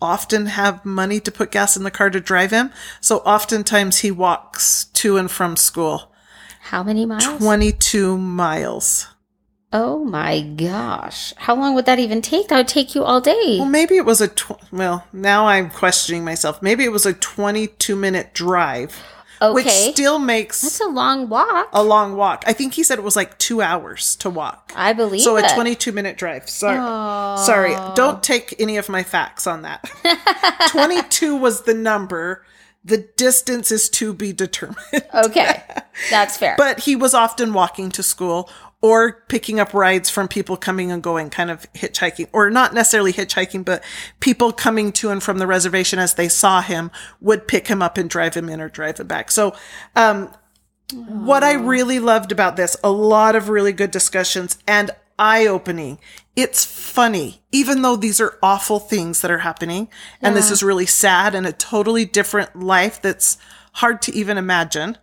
often 0.00 0.46
have 0.46 0.84
money 0.84 1.20
to 1.20 1.30
put 1.30 1.50
gas 1.50 1.76
in 1.76 1.84
the 1.84 1.90
car 1.90 2.10
to 2.10 2.20
drive 2.20 2.50
him. 2.50 2.70
So 3.00 3.18
oftentimes 3.18 3.98
he 3.98 4.10
walks 4.10 4.86
to 4.94 5.16
and 5.16 5.30
from 5.30 5.56
school. 5.56 6.12
How 6.60 6.82
many 6.82 7.06
miles? 7.06 7.24
22 7.24 8.18
miles. 8.18 9.06
Oh 9.72 10.02
my 10.02 10.40
gosh. 10.40 11.34
How 11.36 11.54
long 11.54 11.74
would 11.74 11.84
that 11.86 11.98
even 11.98 12.22
take? 12.22 12.48
That 12.48 12.56
would 12.56 12.68
take 12.68 12.94
you 12.94 13.04
all 13.04 13.20
day. 13.20 13.58
Well, 13.58 13.68
maybe 13.68 13.96
it 13.96 14.06
was 14.06 14.20
a, 14.22 14.28
tw- 14.28 14.56
well, 14.72 15.04
now 15.12 15.46
I'm 15.46 15.68
questioning 15.68 16.24
myself. 16.24 16.62
Maybe 16.62 16.84
it 16.84 16.92
was 16.92 17.04
a 17.04 17.12
22 17.12 17.94
minute 17.94 18.32
drive, 18.32 18.96
which 19.42 19.68
still 19.68 20.18
makes 20.18 20.62
That's 20.62 20.80
a 20.80 20.86
long 20.88 21.28
walk. 21.28 21.68
a 21.74 21.82
long 21.82 22.16
walk. 22.16 22.44
I 22.46 22.54
think 22.54 22.74
he 22.74 22.82
said 22.82 22.98
it 22.98 23.04
was 23.04 23.14
like 23.14 23.36
two 23.36 23.60
hours 23.60 24.16
to 24.16 24.30
walk. 24.30 24.72
I 24.74 24.94
believe 24.94 25.20
So 25.20 25.36
a 25.36 25.42
22 25.46 25.92
minute 25.92 26.16
drive. 26.16 26.48
Sorry. 26.48 26.78
Sorry. 27.38 27.74
Don't 27.94 28.22
take 28.22 28.54
any 28.58 28.78
of 28.78 28.88
my 28.88 29.02
facts 29.02 29.46
on 29.46 29.62
that. 29.62 29.84
22 30.70 31.36
was 31.36 31.62
the 31.64 31.74
number. 31.74 32.42
The 32.84 33.06
distance 33.16 33.70
is 33.70 33.90
to 33.90 34.14
be 34.14 34.32
determined. 34.32 34.78
Okay. 35.12 35.62
That's 36.10 36.38
fair. 36.38 36.54
But 36.56 36.80
he 36.80 36.96
was 36.96 37.12
often 37.12 37.52
walking 37.52 37.90
to 37.90 38.02
school 38.02 38.48
or 38.80 39.24
picking 39.28 39.58
up 39.58 39.74
rides 39.74 40.08
from 40.08 40.28
people 40.28 40.56
coming 40.56 40.92
and 40.92 41.02
going, 41.02 41.30
kind 41.30 41.50
of 41.50 41.70
hitchhiking, 41.72 42.28
or 42.32 42.48
not 42.48 42.72
necessarily 42.72 43.12
hitchhiking, 43.12 43.64
but 43.64 43.82
people 44.20 44.52
coming 44.52 44.92
to 44.92 45.10
and 45.10 45.22
from 45.22 45.38
the 45.38 45.46
reservation 45.46 45.98
as 45.98 46.14
they 46.14 46.28
saw 46.28 46.62
him 46.62 46.90
would 47.20 47.48
pick 47.48 47.66
him 47.66 47.82
up 47.82 47.98
and 47.98 48.08
drive 48.08 48.34
him 48.34 48.48
in 48.48 48.60
or 48.60 48.68
drive 48.68 48.98
him 48.98 49.06
back. 49.06 49.30
So, 49.30 49.54
um, 49.96 50.32
what 50.94 51.44
I 51.44 51.52
really 51.52 51.98
loved 51.98 52.32
about 52.32 52.56
this, 52.56 52.76
a 52.82 52.90
lot 52.90 53.36
of 53.36 53.48
really 53.48 53.72
good 53.72 53.90
discussions 53.90 54.58
and 54.66 54.90
eye 55.18 55.46
opening. 55.46 55.98
It's 56.36 56.64
funny, 56.64 57.42
even 57.50 57.82
though 57.82 57.96
these 57.96 58.20
are 58.20 58.38
awful 58.42 58.78
things 58.78 59.20
that 59.20 59.30
are 59.30 59.38
happening. 59.38 59.88
And 60.22 60.36
this 60.36 60.50
is 60.50 60.62
really 60.62 60.86
sad 60.86 61.34
and 61.34 61.46
a 61.46 61.52
totally 61.52 62.04
different 62.04 62.56
life 62.56 63.02
that's 63.02 63.36
hard 63.74 64.00
to 64.02 64.14
even 64.14 64.38
imagine. 64.38 64.96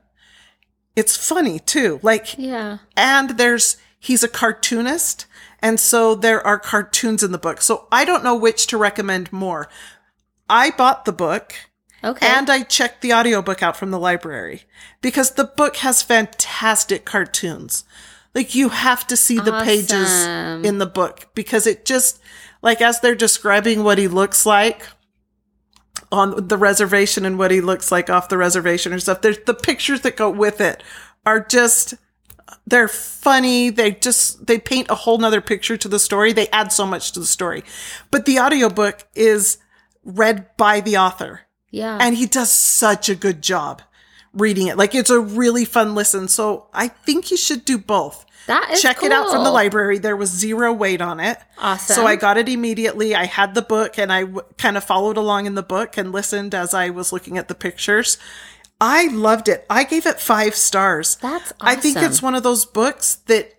It's 0.96 1.18
funny 1.18 1.60
too. 1.60 2.00
Like, 2.02 2.38
yeah. 2.38 2.80
and 2.96 3.32
there's, 3.32 3.78
he's 4.00 4.24
a 4.24 4.30
cartoonist. 4.30 5.26
And 5.60 5.80
so 5.80 6.16
there 6.16 6.46
are 6.46 6.60
cartoons 6.60 7.24
in 7.24 7.32
the 7.32 7.38
book. 7.38 7.62
So 7.62 7.88
I 7.92 8.06
don't 8.06 8.24
know 8.24 8.36
which 8.36 8.68
to 8.68 8.78
recommend 8.78 9.34
more. 9.34 9.68
I 10.50 10.72
bought 10.72 11.06
the 11.06 11.12
book. 11.12 11.54
Okay. 12.04 12.28
And 12.28 12.50
I 12.50 12.62
checked 12.62 13.02
the 13.02 13.14
audiobook 13.14 13.64
out 13.64 13.76
from 13.76 13.90
the 13.90 14.00
library 14.00 14.64
because 15.02 15.32
the 15.32 15.44
book 15.44 15.78
has 15.78 16.04
fantastic 16.04 17.04
cartoons. 17.04 17.84
Like 18.36 18.54
you 18.54 18.70
have 18.70 19.08
to 19.08 19.16
see 19.16 19.40
the 19.40 19.64
pages 19.64 20.26
in 20.66 20.78
the 20.78 20.86
book 20.86 21.30
because 21.34 21.66
it 21.66 21.86
just 21.86 22.22
like 22.62 22.82
as 22.82 23.00
they're 23.00 23.16
describing 23.16 23.84
what 23.84 23.98
he 23.98 24.08
looks 24.10 24.46
like 24.46 24.88
on 26.12 26.48
the 26.48 26.58
reservation 26.58 27.26
and 27.26 27.38
what 27.38 27.52
he 27.52 27.62
looks 27.62 27.92
like 27.92 28.10
off 28.10 28.30
the 28.30 28.38
reservation 28.38 28.94
or 28.94 29.00
stuff. 29.00 29.22
There's 29.22 29.40
the 29.46 29.54
pictures 29.54 30.02
that 30.02 30.16
go 30.16 30.30
with 30.30 30.62
it 30.62 30.84
are 31.26 31.40
just 31.40 31.96
they're 32.68 32.88
funny. 32.88 33.70
They 33.70 33.92
just 33.92 34.46
they 34.46 34.60
paint 34.60 34.90
a 34.90 34.96
whole 34.96 35.18
nother 35.18 35.42
picture 35.42 35.78
to 35.78 35.88
the 35.88 36.00
story. 36.00 36.34
They 36.34 36.48
add 36.50 36.72
so 36.72 36.86
much 36.86 37.12
to 37.14 37.20
the 37.20 37.26
story. 37.26 37.64
But 38.12 38.26
the 38.26 38.40
audiobook 38.40 39.08
is 39.16 39.58
read 40.04 40.56
by 40.58 40.82
the 40.82 40.98
author 40.98 41.42
yeah. 41.72 41.98
and 42.00 42.16
he 42.16 42.26
does 42.26 42.52
such 42.52 43.10
a 43.10 43.16
good 43.16 43.42
job 43.42 43.82
reading 44.36 44.68
it. 44.68 44.78
Like 44.78 44.94
it's 44.94 45.10
a 45.10 45.20
really 45.20 45.66
fun 45.66 45.96
listen. 45.96 46.28
So 46.28 46.68
I 46.74 46.88
think 46.90 47.32
you 47.32 47.38
should 47.38 47.66
do 47.66 47.78
both. 47.78 48.26
that 48.48 48.70
is 48.74 48.82
Check 48.82 49.02
it 49.02 49.12
out 49.12 49.30
from 49.32 49.44
the 49.44 49.52
library. 49.52 49.98
There 49.98 50.16
was 50.16 50.30
zero 50.30 50.72
weight 50.74 51.02
on 51.02 51.20
it. 51.20 51.38
Awesome. 51.58 51.96
So 51.96 52.06
I 52.06 52.16
got 52.16 52.38
it 52.38 52.48
immediately. 52.50 53.16
I 53.16 53.26
had 53.26 53.56
the 53.56 53.62
book 53.62 53.98
and 53.98 54.12
I 54.14 54.22
w- 54.22 54.42
kind 54.58 54.78
of 54.78 54.84
followed 54.84 55.18
along 55.18 55.46
in 55.48 55.56
the 55.56 55.64
book 55.64 55.98
and 55.98 56.12
listened 56.12 56.54
as 56.54 56.74
I 56.74 56.90
was 56.92 57.12
looking 57.14 57.38
at 57.38 57.48
the 57.48 57.56
pictures. 57.56 58.18
I 58.82 59.08
loved 59.08 59.48
it. 59.48 59.66
I 59.70 59.84
gave 59.86 60.06
it 60.06 60.20
five 60.20 60.54
stars. 60.54 61.16
That's 61.22 61.54
I 61.62 61.76
think 61.76 61.98
it's 61.98 62.22
one 62.22 62.36
of 62.36 62.44
those 62.44 62.66
books 62.66 63.16
that 63.28 63.54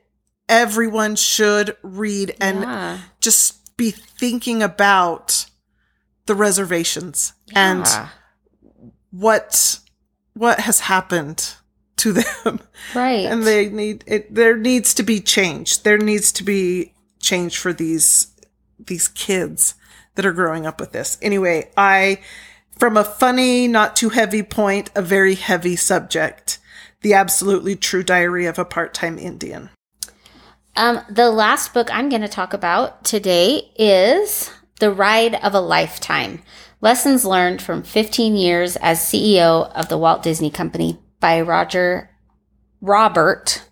everyone 0.48 1.16
should 1.16 1.76
read 1.82 2.36
and 2.40 2.60
Yeah. 2.60 2.98
just 3.20 3.76
be 3.78 3.90
thinking 3.90 4.62
about 4.62 5.46
the 6.26 6.34
reservations 6.34 7.32
and 7.54 7.86
what 9.10 9.80
what 10.36 10.60
has 10.60 10.80
happened 10.80 11.54
to 11.96 12.12
them. 12.12 12.60
Right. 12.94 13.24
and 13.26 13.42
they 13.42 13.68
need 13.68 14.04
it 14.06 14.34
there 14.34 14.56
needs 14.56 14.94
to 14.94 15.02
be 15.02 15.20
change. 15.20 15.82
There 15.82 15.98
needs 15.98 16.30
to 16.32 16.44
be 16.44 16.92
change 17.20 17.58
for 17.58 17.72
these 17.72 18.28
these 18.78 19.08
kids 19.08 19.74
that 20.14 20.26
are 20.26 20.32
growing 20.32 20.66
up 20.66 20.78
with 20.78 20.92
this. 20.92 21.18
Anyway 21.22 21.70
i 21.76 22.20
from 22.70 22.96
a 22.96 23.04
funny 23.04 23.66
not 23.66 23.96
too 23.96 24.10
heavy 24.10 24.42
point 24.42 24.90
a 24.94 25.02
very 25.02 25.34
heavy 25.34 25.74
subject 25.74 26.58
the 27.00 27.14
absolutely 27.14 27.74
true 27.74 28.02
diary 28.02 28.46
of 28.46 28.58
a 28.58 28.64
part-time 28.64 29.18
indian. 29.18 29.70
Um, 30.76 31.00
the 31.08 31.30
last 31.30 31.72
book 31.72 31.88
I'm 31.90 32.10
going 32.10 32.20
to 32.20 32.28
talk 32.28 32.52
about 32.52 33.02
today 33.02 33.70
is 33.76 34.50
The 34.78 34.90
Ride 34.90 35.34
of 35.36 35.54
a 35.54 35.60
Lifetime 35.60 36.42
Lessons 36.86 37.24
Learned 37.24 37.60
from 37.60 37.82
15 37.82 38.36
Years 38.36 38.76
as 38.76 39.00
CEO 39.00 39.72
of 39.72 39.88
the 39.88 39.98
Walt 39.98 40.22
Disney 40.22 40.50
Company 40.50 41.00
by 41.18 41.40
Roger 41.40 42.08
Robert 42.80 43.64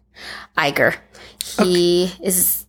Iger. 0.58 0.96
He 1.56 2.12
is 2.20 2.66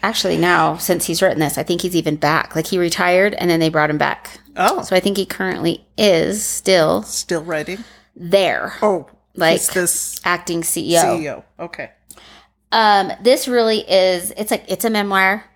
actually 0.00 0.36
now, 0.36 0.76
since 0.76 1.06
he's 1.06 1.20
written 1.20 1.40
this, 1.40 1.58
I 1.58 1.64
think 1.64 1.80
he's 1.80 1.96
even 1.96 2.14
back. 2.14 2.54
Like 2.54 2.68
he 2.68 2.78
retired 2.78 3.34
and 3.34 3.50
then 3.50 3.58
they 3.58 3.68
brought 3.68 3.90
him 3.90 3.98
back. 3.98 4.38
oh 4.56 4.82
So 4.82 4.94
I 4.94 5.00
think 5.00 5.16
he 5.16 5.26
currently 5.26 5.84
is 5.98 6.46
still 6.46 7.02
still 7.02 7.42
writing 7.42 7.82
there, 8.14 8.74
oh 8.82 9.08
Like- 9.34 9.60
this 9.72 10.20
acting 10.24 10.62
CEO. 10.62 11.02
ceo 11.02 11.44
okay 11.58 11.90
Um, 12.70 13.10
this 13.24 13.48
really 13.48 13.80
is 13.90 14.32
it's 14.36 14.52
like 14.52 14.66
it's 14.68 14.84
a 14.84 14.90
memoir 14.90 15.46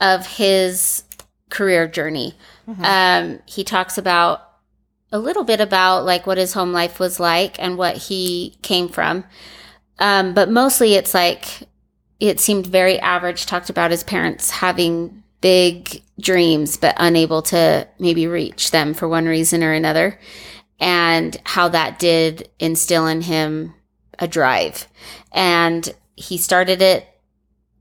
of 0.00 0.26
his 0.26 1.04
career 1.48 1.86
journey. 1.86 2.34
Um, 2.66 3.40
he 3.46 3.64
talks 3.64 3.98
about 3.98 4.48
a 5.10 5.18
little 5.18 5.44
bit 5.44 5.60
about 5.60 6.04
like 6.04 6.26
what 6.26 6.38
his 6.38 6.52
home 6.52 6.72
life 6.72 6.98
was 6.98 7.20
like 7.20 7.58
and 7.58 7.76
what 7.76 7.96
he 7.96 8.56
came 8.62 8.88
from. 8.88 9.24
Um, 9.98 10.34
but 10.34 10.50
mostly 10.50 10.94
it's 10.94 11.14
like 11.14 11.68
it 12.18 12.40
seemed 12.40 12.66
very 12.66 12.98
average, 12.98 13.46
talked 13.46 13.68
about 13.68 13.90
his 13.90 14.04
parents 14.04 14.50
having 14.50 15.22
big 15.40 16.02
dreams 16.20 16.76
but 16.76 16.94
unable 16.98 17.42
to 17.42 17.86
maybe 17.98 18.26
reach 18.26 18.70
them 18.70 18.94
for 18.94 19.08
one 19.08 19.26
reason 19.26 19.62
or 19.62 19.72
another 19.72 20.18
and 20.78 21.36
how 21.44 21.68
that 21.68 21.98
did 21.98 22.48
instill 22.58 23.06
in 23.06 23.22
him 23.22 23.74
a 24.18 24.28
drive. 24.28 24.86
And 25.32 25.92
he 26.16 26.38
started 26.38 26.80
at 26.80 27.06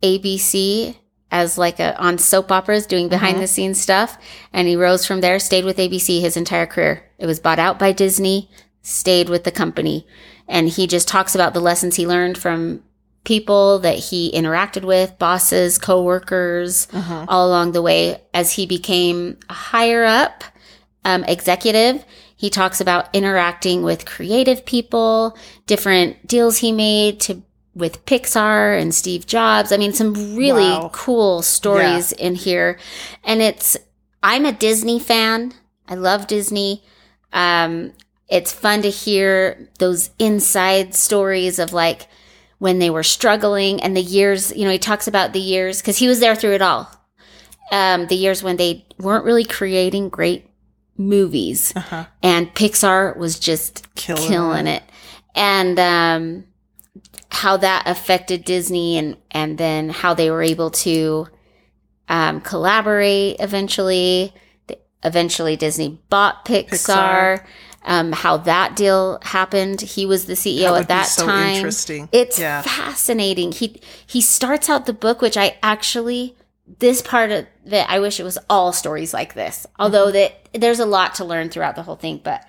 ABC 0.01 0.95
as 1.31 1.57
like 1.57 1.79
a 1.79 1.97
on 1.99 2.17
soap 2.17 2.51
operas 2.51 2.85
doing 2.85 3.07
behind 3.09 3.39
the 3.39 3.47
scenes 3.47 3.79
stuff 3.79 4.17
and 4.53 4.67
he 4.67 4.75
rose 4.75 5.05
from 5.05 5.21
there 5.21 5.39
stayed 5.39 5.65
with 5.65 5.77
ABC 5.77 6.21
his 6.21 6.37
entire 6.37 6.67
career. 6.67 7.09
It 7.17 7.25
was 7.25 7.39
bought 7.39 7.59
out 7.59 7.79
by 7.79 7.93
Disney, 7.93 8.51
stayed 8.81 9.29
with 9.29 9.43
the 9.45 9.51
company 9.51 10.05
and 10.47 10.67
he 10.67 10.85
just 10.85 11.07
talks 11.07 11.33
about 11.33 11.53
the 11.53 11.61
lessons 11.61 11.95
he 11.95 12.05
learned 12.05 12.37
from 12.37 12.83
people 13.23 13.79
that 13.79 13.97
he 13.97 14.31
interacted 14.33 14.83
with, 14.83 15.17
bosses, 15.19 15.77
coworkers, 15.77 16.87
all 17.29 17.47
along 17.47 17.71
the 17.71 17.81
way 17.81 18.21
as 18.33 18.51
he 18.53 18.65
became 18.65 19.37
a 19.49 19.53
higher 19.53 20.03
up 20.03 20.43
um, 21.05 21.23
executive. 21.25 22.03
He 22.35 22.49
talks 22.49 22.81
about 22.81 23.13
interacting 23.13 23.83
with 23.83 24.05
creative 24.05 24.65
people, 24.65 25.37
different 25.67 26.25
deals 26.27 26.57
he 26.57 26.71
made 26.71 27.19
to 27.21 27.43
with 27.73 28.05
Pixar 28.05 28.79
and 28.79 28.93
Steve 28.93 29.25
Jobs. 29.25 29.71
I 29.71 29.77
mean, 29.77 29.93
some 29.93 30.35
really 30.35 30.69
Wow. 30.69 30.89
cool 30.93 31.41
stories 31.41 32.11
in 32.11 32.35
here. 32.35 32.77
And 33.23 33.41
it's 33.41 33.77
I'm 34.23 34.45
a 34.45 34.51
Disney 34.51 34.99
fan. 34.99 35.53
I 35.87 35.95
love 35.95 36.27
Disney. 36.27 36.83
Um, 37.33 37.93
it's 38.29 38.51
fun 38.53 38.81
to 38.83 38.89
hear 38.89 39.69
those 39.79 40.09
inside 40.19 40.93
stories 40.95 41.59
of 41.59 41.73
like 41.73 42.07
when 42.59 42.79
they 42.79 42.89
were 42.89 43.03
struggling 43.03 43.81
and 43.81 43.95
the 43.97 44.01
years, 44.01 44.55
you 44.55 44.65
know, 44.65 44.71
he 44.71 44.77
talks 44.79 45.07
about 45.07 45.33
the 45.33 45.39
years 45.39 45.81
because 45.81 45.97
he 45.97 46.07
was 46.07 46.19
there 46.19 46.35
through 46.35 46.53
it 46.53 46.61
all. 46.61 46.89
Um, 47.71 48.07
the 48.07 48.15
years 48.15 48.43
when 48.43 48.57
they 48.57 48.85
weren't 48.99 49.25
really 49.25 49.45
creating 49.45 50.09
great 50.09 50.45
movies 50.97 51.73
uh-huh 51.75 52.05
and 52.21 52.53
Pixar 52.53 53.15
was 53.17 53.39
just 53.39 53.87
Killing 53.95 54.27
killing, 54.27 54.67
it. 54.67 54.83
it. 54.83 54.89
And 55.35 55.79
um, 55.79 56.43
how 57.29 57.57
that 57.57 57.83
affected 57.87 58.43
Disney 58.45 58.97
and 58.97 59.17
and 59.31 59.57
then 59.57 59.89
how 59.89 60.13
they 60.13 60.29
were 60.31 60.43
able 60.43 60.69
to 60.71 61.27
um, 62.09 62.41
collaborate 62.41 63.37
eventually. 63.39 64.33
Eventually, 65.03 65.55
Disney 65.55 65.99
bought 66.09 66.45
Pixar. 66.45 66.69
Pixar. 66.69 67.45
Um, 67.83 68.11
how 68.11 68.37
that 68.37 68.75
deal 68.75 69.17
happened. 69.23 69.81
He 69.81 70.05
was 70.05 70.27
the 70.27 70.33
CEO 70.33 70.73
would 70.73 70.81
at 70.81 70.87
that 70.89 71.07
so 71.07 71.25
time. 71.25 71.55
interesting. 71.55 72.07
It's 72.11 72.37
Yeah. 72.37 72.61
fascinating. 72.61 73.51
He 73.51 73.81
he 74.05 74.21
starts 74.21 74.69
out 74.69 74.85
the 74.85 74.93
book, 74.93 75.19
which 75.21 75.37
I 75.37 75.57
actually 75.63 76.35
this 76.79 77.01
part 77.01 77.31
of 77.31 77.47
it, 77.65 77.85
I 77.89 77.99
wish 77.99 78.19
it 78.19 78.23
was 78.23 78.37
all 78.49 78.71
stories 78.71 79.11
like 79.13 79.33
this. 79.33 79.65
Although 79.79 80.11
Mm-hmm. 80.11 80.13
that 80.53 80.61
there's 80.61 80.79
a 80.79 80.85
lot 80.85 81.15
to 81.15 81.25
learn 81.25 81.49
throughout 81.49 81.75
the 81.75 81.81
whole 81.83 81.95
thing, 81.95 82.21
but 82.23 82.45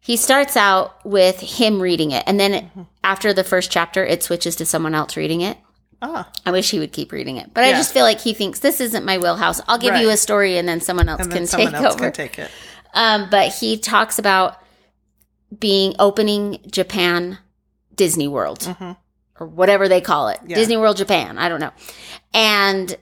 he 0.00 0.16
starts 0.16 0.56
out 0.56 1.04
with 1.04 1.40
him 1.40 1.80
reading 1.80 2.10
it, 2.12 2.22
and 2.26 2.38
then 2.38 2.52
Mm-hmm. 2.52 2.82
after 3.04 3.32
the 3.32 3.44
first 3.44 3.70
chapter, 3.70 4.04
it 4.04 4.22
switches 4.22 4.56
to 4.56 4.66
someone 4.66 4.94
else 4.94 5.16
reading 5.16 5.40
it. 5.40 5.58
Ah, 6.02 6.30
I 6.44 6.50
wish 6.52 6.70
he 6.70 6.78
would 6.78 6.92
keep 6.92 7.10
reading 7.10 7.36
it, 7.38 7.52
but 7.54 7.64
I 7.64 7.72
just 7.72 7.92
feel 7.94 8.04
like 8.04 8.20
he 8.20 8.34
thinks 8.34 8.58
this 8.60 8.80
isn't 8.80 9.04
my 9.06 9.16
wheelhouse. 9.18 9.60
I'll 9.66 9.78
give 9.78 9.96
you 9.96 10.10
a 10.10 10.16
story, 10.16 10.58
and 10.58 10.68
then 10.68 10.80
someone 10.80 11.08
else 11.08 11.22
then 11.22 11.30
can 11.30 11.46
someone 11.46 11.72
take 11.72 11.82
else 11.82 11.94
over. 11.94 12.04
can 12.04 12.12
take 12.12 12.38
it. 12.38 12.50
Um, 12.94 13.28
but 13.30 13.54
he 13.54 13.78
talks 13.78 14.18
about 14.18 14.58
being 15.58 15.94
opening 15.98 16.58
Japan 16.70 17.38
Disney 17.94 18.28
World 18.28 18.60
Mhm. 18.60 18.96
or 19.40 19.46
whatever 19.46 19.88
they 19.88 20.00
call 20.02 20.28
it. 20.28 20.38
Yeah. 20.46 20.56
Disney 20.56 20.76
World 20.76 20.96
Japan, 20.98 21.38
I 21.38 21.48
don't 21.48 21.60
know. 21.60 21.72
And 22.34 22.94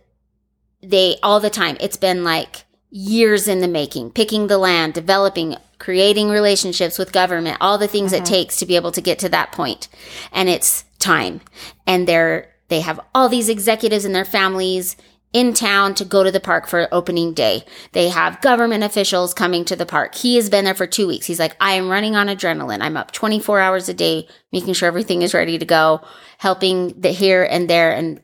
they 0.83 1.17
all 1.23 1.41
the 1.41 1.51
time 1.51 1.77
it's 1.81 1.97
been 1.97 2.23
like 2.23 2.64
years 2.95 3.49
in 3.49 3.59
the 3.59 3.67
making, 3.67 4.09
picking 4.13 4.47
the 4.47 4.57
land, 4.57 4.95
developing, 4.95 5.57
creating 5.79 6.29
relationships 6.29 6.97
with 6.97 7.13
government, 7.13 7.59
all 7.61 7.77
the 7.77 7.89
things 7.89 8.13
it 8.13 8.23
mm-hmm. 8.23 8.33
takes 8.33 8.57
to 8.57 8.67
be 8.67 8.77
able 8.77 8.93
to 8.93 9.01
get 9.01 9.19
to 9.19 9.29
that 9.29 9.51
point. 9.51 9.89
And 10.31 10.49
it's 10.49 10.85
time. 11.01 11.41
And 11.87 12.07
they're 12.07 12.51
they 12.69 12.81
have 12.81 13.01
all 13.15 13.29
these 13.29 13.49
executives 13.49 14.05
and 14.05 14.15
their 14.15 14.25
families 14.25 14.97
in 15.33 15.53
town 15.53 15.95
to 15.97 16.05
go 16.05 16.23
to 16.23 16.31
the 16.31 16.41
park 16.41 16.69
for 16.69 16.89
opening 16.93 17.35
day. 17.35 17.65
They 17.93 18.09
have 18.09 18.41
government 18.41 18.85
officials 18.85 19.35
coming 19.35 19.65
to 19.67 19.77
the 19.77 19.85
park. 19.85 20.15
He 20.15 20.37
has 20.37 20.49
been 20.49 20.65
there 20.65 20.75
for 20.75 20.87
two 20.87 21.09
weeks. 21.09 21.27
He's 21.27 21.41
like, 21.41 21.57
I 21.61 21.73
am 21.73 21.91
running 21.91 22.15
on 22.15 22.29
adrenaline. 22.29 22.81
I'm 22.81 22.97
up 22.97 23.11
24 23.11 23.59
hours 23.59 23.89
a 23.89 23.95
day, 23.95 24.29
making 24.53 24.75
sure 24.75 24.87
everything 24.87 25.23
is 25.23 25.35
ready 25.35 25.59
to 25.59 25.65
go, 25.67 26.01
helping 26.39 26.99
the 26.99 27.11
here 27.11 27.43
and 27.43 27.69
there 27.69 27.93
and 27.93 28.23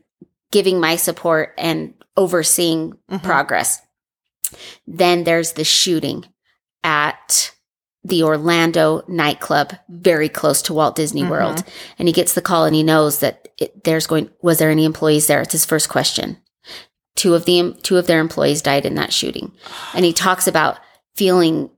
giving 0.51 0.79
my 0.79 0.95
support 0.95 1.53
and 1.57 1.93
overseeing 2.15 2.93
mm-hmm. 2.93 3.17
progress. 3.17 3.81
Then 4.87 5.23
there's 5.23 5.53
the 5.53 5.63
shooting 5.63 6.25
at 6.83 7.53
the 8.03 8.23
Orlando 8.23 9.03
nightclub, 9.07 9.73
very 9.89 10.27
close 10.27 10.61
to 10.63 10.73
Walt 10.73 10.95
Disney 10.95 11.21
mm-hmm. 11.21 11.31
World. 11.31 11.63
And 11.99 12.07
he 12.07 12.13
gets 12.13 12.33
the 12.33 12.41
call 12.41 12.65
and 12.65 12.75
he 12.75 12.83
knows 12.83 13.19
that 13.19 13.47
it, 13.57 13.83
there's 13.83 14.07
going, 14.07 14.29
was 14.41 14.57
there 14.57 14.71
any 14.71 14.85
employees 14.85 15.27
there? 15.27 15.41
It's 15.41 15.51
his 15.51 15.65
first 15.65 15.89
question. 15.89 16.37
Two 17.15 17.35
of 17.35 17.45
the, 17.45 17.77
two 17.83 17.97
of 17.97 18.07
their 18.07 18.19
employees 18.19 18.61
died 18.61 18.85
in 18.85 18.95
that 18.95 19.13
shooting. 19.13 19.51
And 19.93 20.03
he 20.03 20.13
talks 20.13 20.47
about 20.47 20.79
feeling 21.15 21.69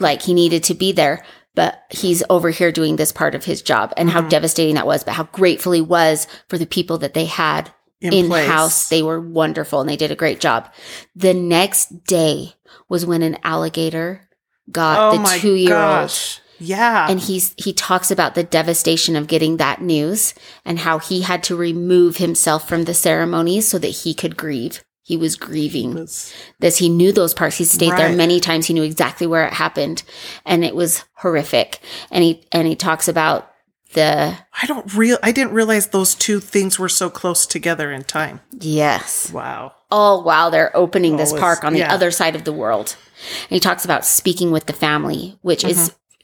like 0.00 0.22
he 0.22 0.32
needed 0.32 0.62
to 0.64 0.74
be 0.74 0.92
there, 0.92 1.24
but 1.54 1.82
he's 1.90 2.22
over 2.30 2.50
here 2.50 2.72
doing 2.72 2.96
this 2.96 3.12
part 3.12 3.34
of 3.34 3.44
his 3.44 3.60
job 3.60 3.92
and 3.96 4.08
how 4.08 4.20
mm-hmm. 4.20 4.28
devastating 4.30 4.76
that 4.76 4.86
was, 4.86 5.04
but 5.04 5.14
how 5.14 5.24
grateful 5.24 5.72
he 5.72 5.82
was 5.82 6.26
for 6.48 6.56
the 6.56 6.66
people 6.66 6.98
that 6.98 7.14
they 7.14 7.26
had 7.26 7.70
In 8.00 8.30
house. 8.30 8.88
They 8.88 9.02
were 9.02 9.20
wonderful 9.20 9.80
and 9.80 9.88
they 9.88 9.96
did 9.96 10.10
a 10.10 10.16
great 10.16 10.38
job. 10.40 10.72
The 11.14 11.34
next 11.34 12.04
day 12.04 12.54
was 12.88 13.06
when 13.06 13.22
an 13.22 13.38
alligator 13.42 14.28
got 14.70 15.14
Oh 15.14 15.18
the 15.18 15.38
two 15.38 15.54
year 15.54 15.76
old. 15.76 16.12
Yeah. 16.58 17.06
And 17.08 17.20
he's 17.20 17.54
he 17.58 17.72
talks 17.72 18.10
about 18.10 18.34
the 18.34 18.42
devastation 18.42 19.16
of 19.16 19.26
getting 19.26 19.56
that 19.56 19.80
news 19.80 20.34
and 20.64 20.78
how 20.78 20.98
he 20.98 21.22
had 21.22 21.42
to 21.44 21.56
remove 21.56 22.16
himself 22.16 22.68
from 22.68 22.84
the 22.84 22.94
ceremonies 22.94 23.68
so 23.68 23.78
that 23.78 23.88
he 23.88 24.14
could 24.14 24.36
grieve. 24.36 24.82
He 25.02 25.16
was 25.16 25.36
grieving 25.36 25.94
this. 25.94 26.78
He 26.78 26.88
knew 26.88 27.12
those 27.12 27.32
parts. 27.32 27.58
He 27.58 27.64
stayed 27.64 27.92
there 27.92 28.16
many 28.16 28.40
times. 28.40 28.66
He 28.66 28.74
knew 28.74 28.82
exactly 28.82 29.28
where 29.28 29.46
it 29.46 29.52
happened, 29.52 30.02
and 30.44 30.64
it 30.64 30.74
was 30.74 31.04
horrific. 31.14 31.78
And 32.10 32.24
he 32.24 32.44
and 32.50 32.66
he 32.66 32.74
talks 32.74 33.06
about 33.06 33.48
the 33.94 34.36
I 34.62 34.66
don't 34.66 34.92
real 34.94 35.18
I 35.22 35.32
didn't 35.32 35.52
realize 35.54 35.88
those 35.88 36.14
two 36.14 36.40
things 36.40 36.78
were 36.78 36.88
so 36.88 37.08
close 37.10 37.46
together 37.46 37.92
in 37.92 38.04
time. 38.04 38.40
yes, 38.60 39.30
Wow. 39.32 39.72
all 39.90 40.22
while 40.24 40.50
they're 40.50 40.76
opening 40.76 41.16
this 41.16 41.32
Oh, 41.32 41.38
park 41.38 41.64
on 41.64 41.72
the 41.72 41.80
yeah. 41.80 41.92
other 41.94 42.10
side 42.10 42.34
of 42.36 42.44
the 42.44 42.52
world. 42.52 42.96
And 43.42 43.50
he 43.50 43.60
talks 43.60 43.84
about 43.84 44.04
speaking 44.04 44.50
with 44.50 44.66
the 44.66 44.72
family, 44.72 45.38
which 45.42 45.64
is 45.64 45.76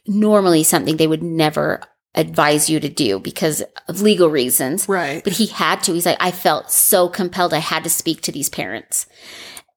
Mm-hmm. 0.05 0.19
normally 0.19 0.63
something 0.63 0.97
they 0.97 1.07
would 1.07 1.23
never 1.23 1.81
advise 2.15 2.69
you 2.69 2.79
to 2.79 2.89
do 2.89 3.17
because 3.19 3.63
of 3.87 4.01
legal 4.01 4.29
reasons. 4.29 4.87
Right. 4.87 5.23
But 5.23 5.33
he 5.33 5.47
had 5.47 5.81
to. 5.83 5.93
He's 5.93 6.05
like, 6.05 6.17
I 6.19 6.29
felt 6.29 6.69
so 6.69 7.07
compelled. 7.09 7.53
I 7.55 7.57
had 7.59 7.83
to 7.85 7.89
speak 7.89 8.21
to 8.21 8.31
these 8.31 8.49
parents. 8.49 9.07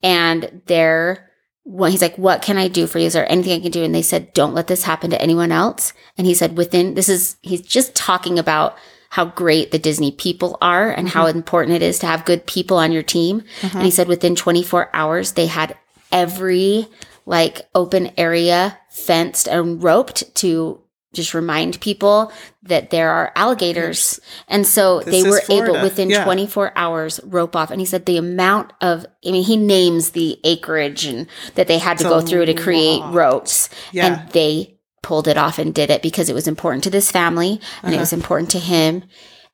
And 0.03 0.61
they're, 0.67 1.26
well, 1.69 1.91
he's 1.91 2.01
like, 2.01 2.17
what 2.17 2.43
can 2.43 2.59
I 2.59 2.69
do 2.69 2.87
for 2.87 3.01
you? 3.01 3.07
Is 3.07 3.15
there 3.15 3.31
anything 3.31 3.53
I 3.53 3.61
can 3.61 3.73
do? 3.73 3.83
And 3.83 3.93
they 3.93 4.01
said, 4.01 4.33
don't 4.35 4.55
let 4.55 4.69
this 4.69 4.85
happen 4.85 5.11
to 5.11 5.21
anyone 5.21 5.51
else. 5.51 5.93
And 6.17 6.25
he 6.25 6.33
said, 6.33 6.57
within, 6.57 6.95
this 6.95 7.09
is, 7.09 7.37
he's 7.43 7.61
just 7.61 7.97
talking 7.97 8.39
about 8.39 8.79
how 9.11 9.25
great 9.25 9.73
the 9.73 9.79
Disney 9.79 10.13
people 10.13 10.59
are 10.63 10.93
and 10.93 11.09
how 11.09 11.27
mm-hmm. 11.27 11.39
important 11.39 11.75
it 11.75 11.83
is 11.83 11.99
to 11.99 12.07
have 12.07 12.25
good 12.25 12.47
people 12.47 12.77
on 12.77 12.93
your 12.93 13.03
team. 13.03 13.43
And 13.63 13.73
he 13.73 13.79
uh-huh. 13.79 13.91
said, 13.91 14.09
within 14.09 14.37
24 14.37 14.91
hours, 14.93 15.33
they 15.33 15.47
had 15.47 15.77
every 16.13 16.87
like 17.27 17.69
open 17.75 18.13
area 18.17 18.79
fenced 18.89 19.49
and 19.49 19.83
roped 19.83 20.33
to 20.37 20.81
just 21.17 21.35
remind 21.35 21.81
people 21.81 22.31
that 22.63 22.91
there 22.91 23.11
are 23.11 23.33
alligators. 23.35 24.21
And 24.49 24.67
so 24.67 25.01
This 25.01 25.23
they 25.23 25.29
were 25.29 25.43
able 25.51 25.83
within 25.83 26.11
Yeah. 26.11 26.25
24 26.25 26.73
hours 26.77 27.19
rope 27.25 27.57
off. 27.57 27.71
And 27.71 27.81
he 27.81 27.87
said 27.87 28.07
the 28.07 28.17
amount 28.19 28.73
of, 28.81 29.05
I 29.27 29.31
mean, 29.33 29.43
he 29.45 29.57
names 29.57 30.11
the 30.11 30.39
acreage 30.45 31.05
and 31.07 31.27
that 31.57 31.67
they 31.67 31.79
had 31.79 31.99
to 31.99 32.05
go 32.05 32.21
through 32.21 32.47
to 32.47 32.55
create 32.55 33.03
ropes. 33.11 33.69
Yeah. 33.93 34.07
And 34.23 34.31
they 34.33 34.79
pulled 35.03 35.29
it 35.29 35.37
off 35.39 35.59
and 35.59 35.75
did 35.75 35.91
it 35.91 36.03
because 36.03 36.29
it 36.29 36.35
was 36.35 36.49
important 36.49 36.85
to 36.85 36.91
this 36.91 37.11
family 37.11 37.61
and 37.83 37.93
it 37.93 37.97
Uh-huh. 37.97 38.03
was 38.03 38.13
important 38.13 38.51
to 38.51 38.59
him. 38.59 39.03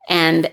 And 0.08 0.50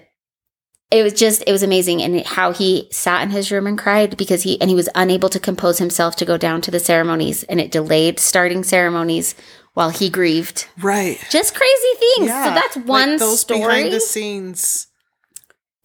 it 0.91 1.03
was 1.03 1.13
just 1.13 1.43
it 1.45 1.51
was 1.51 1.61
amazing 1.61 2.01
and 2.01 2.25
how 2.25 2.51
he 2.51 2.87
sat 2.91 3.21
in 3.21 3.29
his 3.29 3.51
room 3.51 3.67
and 3.67 3.77
cried 3.77 4.17
because 4.17 4.41
he 4.41 4.59
and 4.59 4.71
he 4.71 4.75
was 4.75 4.89
unable 4.95 5.29
to 5.29 5.39
compose 5.39 5.77
himself 5.77 6.15
to 6.15 6.25
go 6.25 6.35
down 6.35 6.61
to 6.61 6.71
the 6.71 6.79
ceremonies 6.79 7.43
and 7.43 7.61
it 7.61 7.69
delayed 7.71 8.19
starting 8.19 8.63
ceremonies 8.63 9.35
while 9.73 9.89
he 9.89 10.09
grieved 10.09 10.67
Right. 10.81 11.19
just 11.29 11.55
crazy 11.55 11.93
things 11.99 12.27
Yeah. 12.29 12.45
so 12.45 12.53
that's 12.55 12.75
Like 12.77 12.85
one 12.87 13.17
those 13.17 13.41
story 13.41 13.59
behind 13.61 13.93
the 13.93 13.99
scenes. 13.99 14.87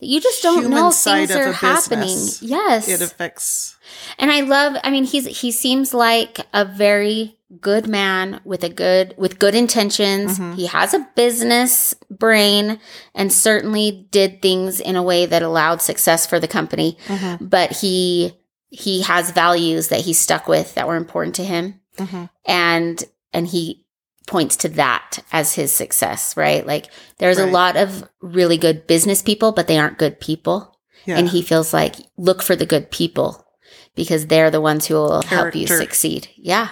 you 0.00 0.20
just 0.20 0.42
don't 0.42 0.68
know 0.70 0.90
side 0.90 1.28
things 1.28 1.40
of 1.40 1.46
are 1.46 1.52
happening 1.52 2.18
yes 2.40 2.88
It 2.88 3.00
affects 3.00 3.76
and 4.18 4.30
i 4.30 4.40
love 4.40 4.76
i 4.84 4.90
mean 4.90 5.04
he's 5.04 5.26
he 5.40 5.50
seems 5.52 5.94
like 5.94 6.40
a 6.52 6.64
very 6.64 7.38
good 7.60 7.86
man 7.86 8.40
with 8.44 8.64
a 8.64 8.68
good 8.68 9.14
with 9.16 9.38
good 9.38 9.54
intentions 9.54 10.38
Mhm. 10.38 10.56
he 10.56 10.66
has 10.66 10.92
a 10.92 11.06
business 11.14 11.94
brain 12.10 12.80
and 13.14 13.32
certainly 13.32 14.08
did 14.10 14.42
things 14.42 14.80
in 14.80 14.96
a 14.96 15.02
way 15.02 15.24
that 15.26 15.42
allowed 15.42 15.80
success 15.80 16.26
for 16.26 16.40
the 16.40 16.48
company 16.48 16.98
Mhm. 17.06 17.48
but 17.48 17.70
he 17.76 18.34
he 18.70 19.02
has 19.02 19.30
values 19.30 19.88
that 19.88 20.00
he 20.00 20.12
stuck 20.12 20.48
with 20.48 20.74
that 20.74 20.88
were 20.88 20.96
important 20.96 21.36
to 21.36 21.44
him 21.44 21.80
Mhm. 21.98 22.28
and 22.44 23.04
and 23.34 23.48
he 23.48 23.84
points 24.26 24.56
to 24.56 24.68
that 24.70 25.18
as 25.32 25.54
his 25.54 25.70
success 25.70 26.34
right 26.34 26.66
like 26.66 26.86
there's 27.18 27.38
a 27.38 27.46
lot 27.46 27.76
of 27.76 28.08
really 28.22 28.56
good 28.56 28.86
business 28.86 29.20
people 29.20 29.52
but 29.52 29.66
they 29.66 29.78
aren't 29.78 29.98
good 29.98 30.18
people 30.18 30.78
yeah. 31.04 31.18
and 31.18 31.28
he 31.28 31.42
feels 31.42 31.74
like 31.74 31.96
look 32.16 32.42
for 32.42 32.56
the 32.56 32.64
good 32.64 32.90
people 32.90 33.46
because 33.94 34.26
they're 34.28 34.50
the 34.50 34.62
ones 34.62 34.86
who 34.86 34.94
will 34.94 35.22
help 35.22 35.54
you 35.54 35.66
succeed 35.66 36.26
yeah 36.36 36.70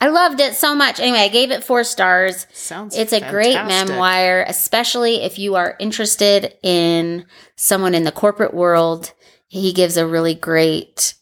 i 0.00 0.08
loved 0.08 0.40
it 0.40 0.54
so 0.54 0.74
much 0.74 0.98
anyway 0.98 1.18
i 1.18 1.28
gave 1.28 1.50
it 1.50 1.62
four 1.62 1.84
stars 1.84 2.46
Sounds 2.54 2.96
it's 2.96 3.12
a 3.12 3.30
great 3.30 3.54
memoir, 3.54 4.44
especially 4.48 5.16
if 5.16 5.38
you 5.38 5.56
are 5.56 5.76
interested 5.78 6.54
in 6.62 7.26
someone 7.56 7.94
in 7.94 8.04
the 8.04 8.12
corporate 8.12 8.54
world. 8.54 9.12
He 9.46 9.72
gives 9.72 9.96
a 9.96 10.06
really 10.06 10.34
great 10.34 11.14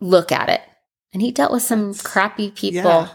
look 0.00 0.32
at 0.32 0.48
it. 0.48 0.62
And 1.12 1.22
he 1.22 1.30
dealt 1.30 1.52
with 1.52 1.62
some 1.62 1.94
crappy 1.94 2.50
people. 2.50 2.82
Yeah. 2.82 3.08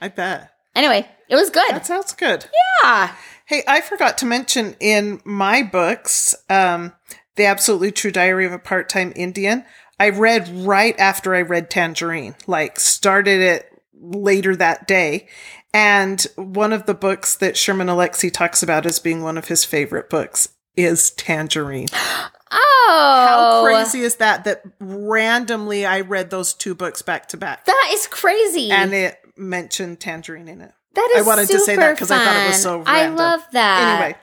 I 0.00 0.08
bet. 0.08 0.50
Anyway, 0.74 1.08
it 1.28 1.36
was 1.36 1.50
good. 1.50 1.70
That 1.70 1.86
sounds 1.86 2.12
good. 2.12 2.46
yeah. 2.82 3.14
Hey, 3.46 3.62
I 3.68 3.80
forgot 3.80 4.18
to 4.18 4.26
mention 4.26 4.74
in 4.80 5.20
my 5.24 5.62
books, 5.62 6.34
um, 6.48 6.92
The 7.36 7.44
Absolutely 7.46 7.92
True 7.92 8.10
Diary 8.10 8.46
of 8.46 8.52
a 8.52 8.58
Part 8.58 8.88
Time 8.88 9.12
Indian, 9.14 9.64
I 10.00 10.08
read 10.08 10.48
right 10.48 10.98
after 10.98 11.34
I 11.34 11.42
read 11.42 11.70
Tangerine, 11.70 12.34
like 12.46 12.80
started 12.80 13.40
it 13.40 13.82
later 13.92 14.56
that 14.56 14.88
day. 14.88 15.28
And 15.72 16.24
one 16.36 16.72
of 16.72 16.86
the 16.86 16.94
books 16.94 17.34
that 17.36 17.56
Sherman 17.56 17.88
Alexie 17.88 18.32
talks 18.32 18.62
about 18.62 18.86
as 18.86 18.98
being 18.98 19.22
one 19.22 19.36
of 19.38 19.48
his 19.48 19.64
favorite 19.64 20.08
books 20.08 20.48
is 20.76 21.10
Tangerine. 21.10 21.88
Oh. 22.86 23.26
How 23.26 23.64
crazy 23.64 24.00
is 24.00 24.16
that? 24.16 24.44
That 24.44 24.62
randomly 24.80 25.86
I 25.86 26.00
read 26.00 26.30
those 26.30 26.54
two 26.54 26.74
books 26.74 27.02
back 27.02 27.28
to 27.28 27.36
back. 27.36 27.64
That 27.64 27.90
is 27.92 28.06
crazy. 28.06 28.70
And 28.70 28.92
it 28.92 29.18
mentioned 29.36 30.00
Tangerine 30.00 30.48
in 30.48 30.60
it. 30.60 30.72
that 30.94 31.12
I 31.16 31.20
is 31.20 31.26
wanted 31.26 31.48
to 31.48 31.58
say 31.60 31.76
that 31.76 31.92
because 31.92 32.10
I 32.10 32.18
thought 32.18 32.44
it 32.44 32.48
was 32.48 32.62
so 32.62 32.82
I 32.86 33.08
love 33.08 33.42
that. 33.52 34.00
Anyway. 34.00 34.18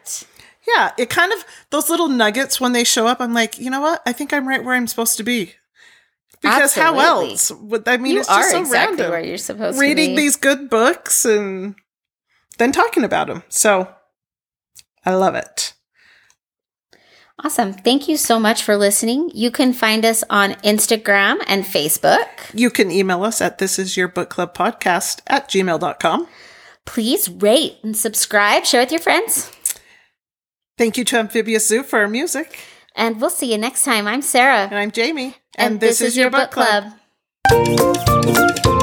Yeah, 0.67 0.91
it 0.97 1.09
kind 1.09 1.33
of 1.33 1.43
those 1.71 1.89
little 1.89 2.07
nuggets 2.07 2.61
when 2.61 2.71
they 2.71 2.83
show 2.83 3.07
up. 3.07 3.19
I'm 3.19 3.33
like, 3.33 3.59
you 3.59 3.69
know 3.69 3.81
what? 3.81 4.01
I 4.05 4.13
think 4.13 4.31
I'm 4.31 4.47
right 4.47 4.63
where 4.63 4.75
I'm 4.75 4.87
supposed 4.87 5.17
to 5.17 5.23
be. 5.23 5.53
Because 6.41 6.73
how 6.75 6.99
else? 6.99 7.51
Would 7.51 7.87
I 7.87 7.97
mean? 7.97 8.13
you 8.13 8.19
it's 8.21 8.29
are 8.29 8.49
so 8.49 8.59
exactly 8.59 8.97
random. 8.97 9.11
where 9.11 9.21
you're 9.21 9.37
supposed 9.37 9.79
Reading 9.79 9.95
to 9.95 9.95
be. 9.95 10.01
Reading 10.01 10.15
these 10.15 10.35
good 10.35 10.69
books 10.69 11.25
and 11.25 11.75
then 12.57 12.71
talking 12.71 13.03
about 13.03 13.27
them. 13.27 13.43
So 13.49 13.93
I 15.05 15.13
love 15.13 15.35
it. 15.35 15.73
Awesome. 17.39 17.73
Thank 17.73 18.07
you 18.07 18.17
so 18.17 18.39
much 18.39 18.61
for 18.61 18.77
listening. 18.77 19.31
You 19.33 19.49
can 19.51 19.73
find 19.73 20.05
us 20.05 20.23
on 20.29 20.53
Instagram 20.55 21.43
and 21.47 21.63
Facebook. 21.63 22.27
You 22.53 22.69
can 22.69 22.91
email 22.91 23.23
us 23.23 23.41
at 23.41 23.57
this 23.57 23.79
is 23.79 23.97
your 23.97 24.07
book 24.07 24.29
club 24.29 24.55
podcast 24.55 25.21
at 25.27 25.49
gmail.com. 25.49 26.27
Please 26.85 27.29
rate 27.29 27.77
and 27.83 27.95
subscribe, 27.95 28.65
share 28.65 28.81
with 28.81 28.91
your 28.91 29.01
friends. 29.01 29.51
Thank 30.77 30.97
you 30.97 31.03
to 31.05 31.17
Amphibious 31.17 31.67
Zoo 31.67 31.83
for 31.83 31.99
our 31.99 32.07
music. 32.07 32.59
And 32.95 33.21
we'll 33.21 33.29
see 33.29 33.51
you 33.51 33.57
next 33.57 33.83
time. 33.85 34.07
I'm 34.07 34.21
Sarah. 34.21 34.65
And 34.65 34.75
I'm 34.75 34.91
Jayme. 34.91 35.35
And, 35.55 35.79
this, 35.79 36.01
is 36.01 36.17
your 36.17 36.29
book 36.29 36.51
club. 36.51 36.93
club. 37.47 38.77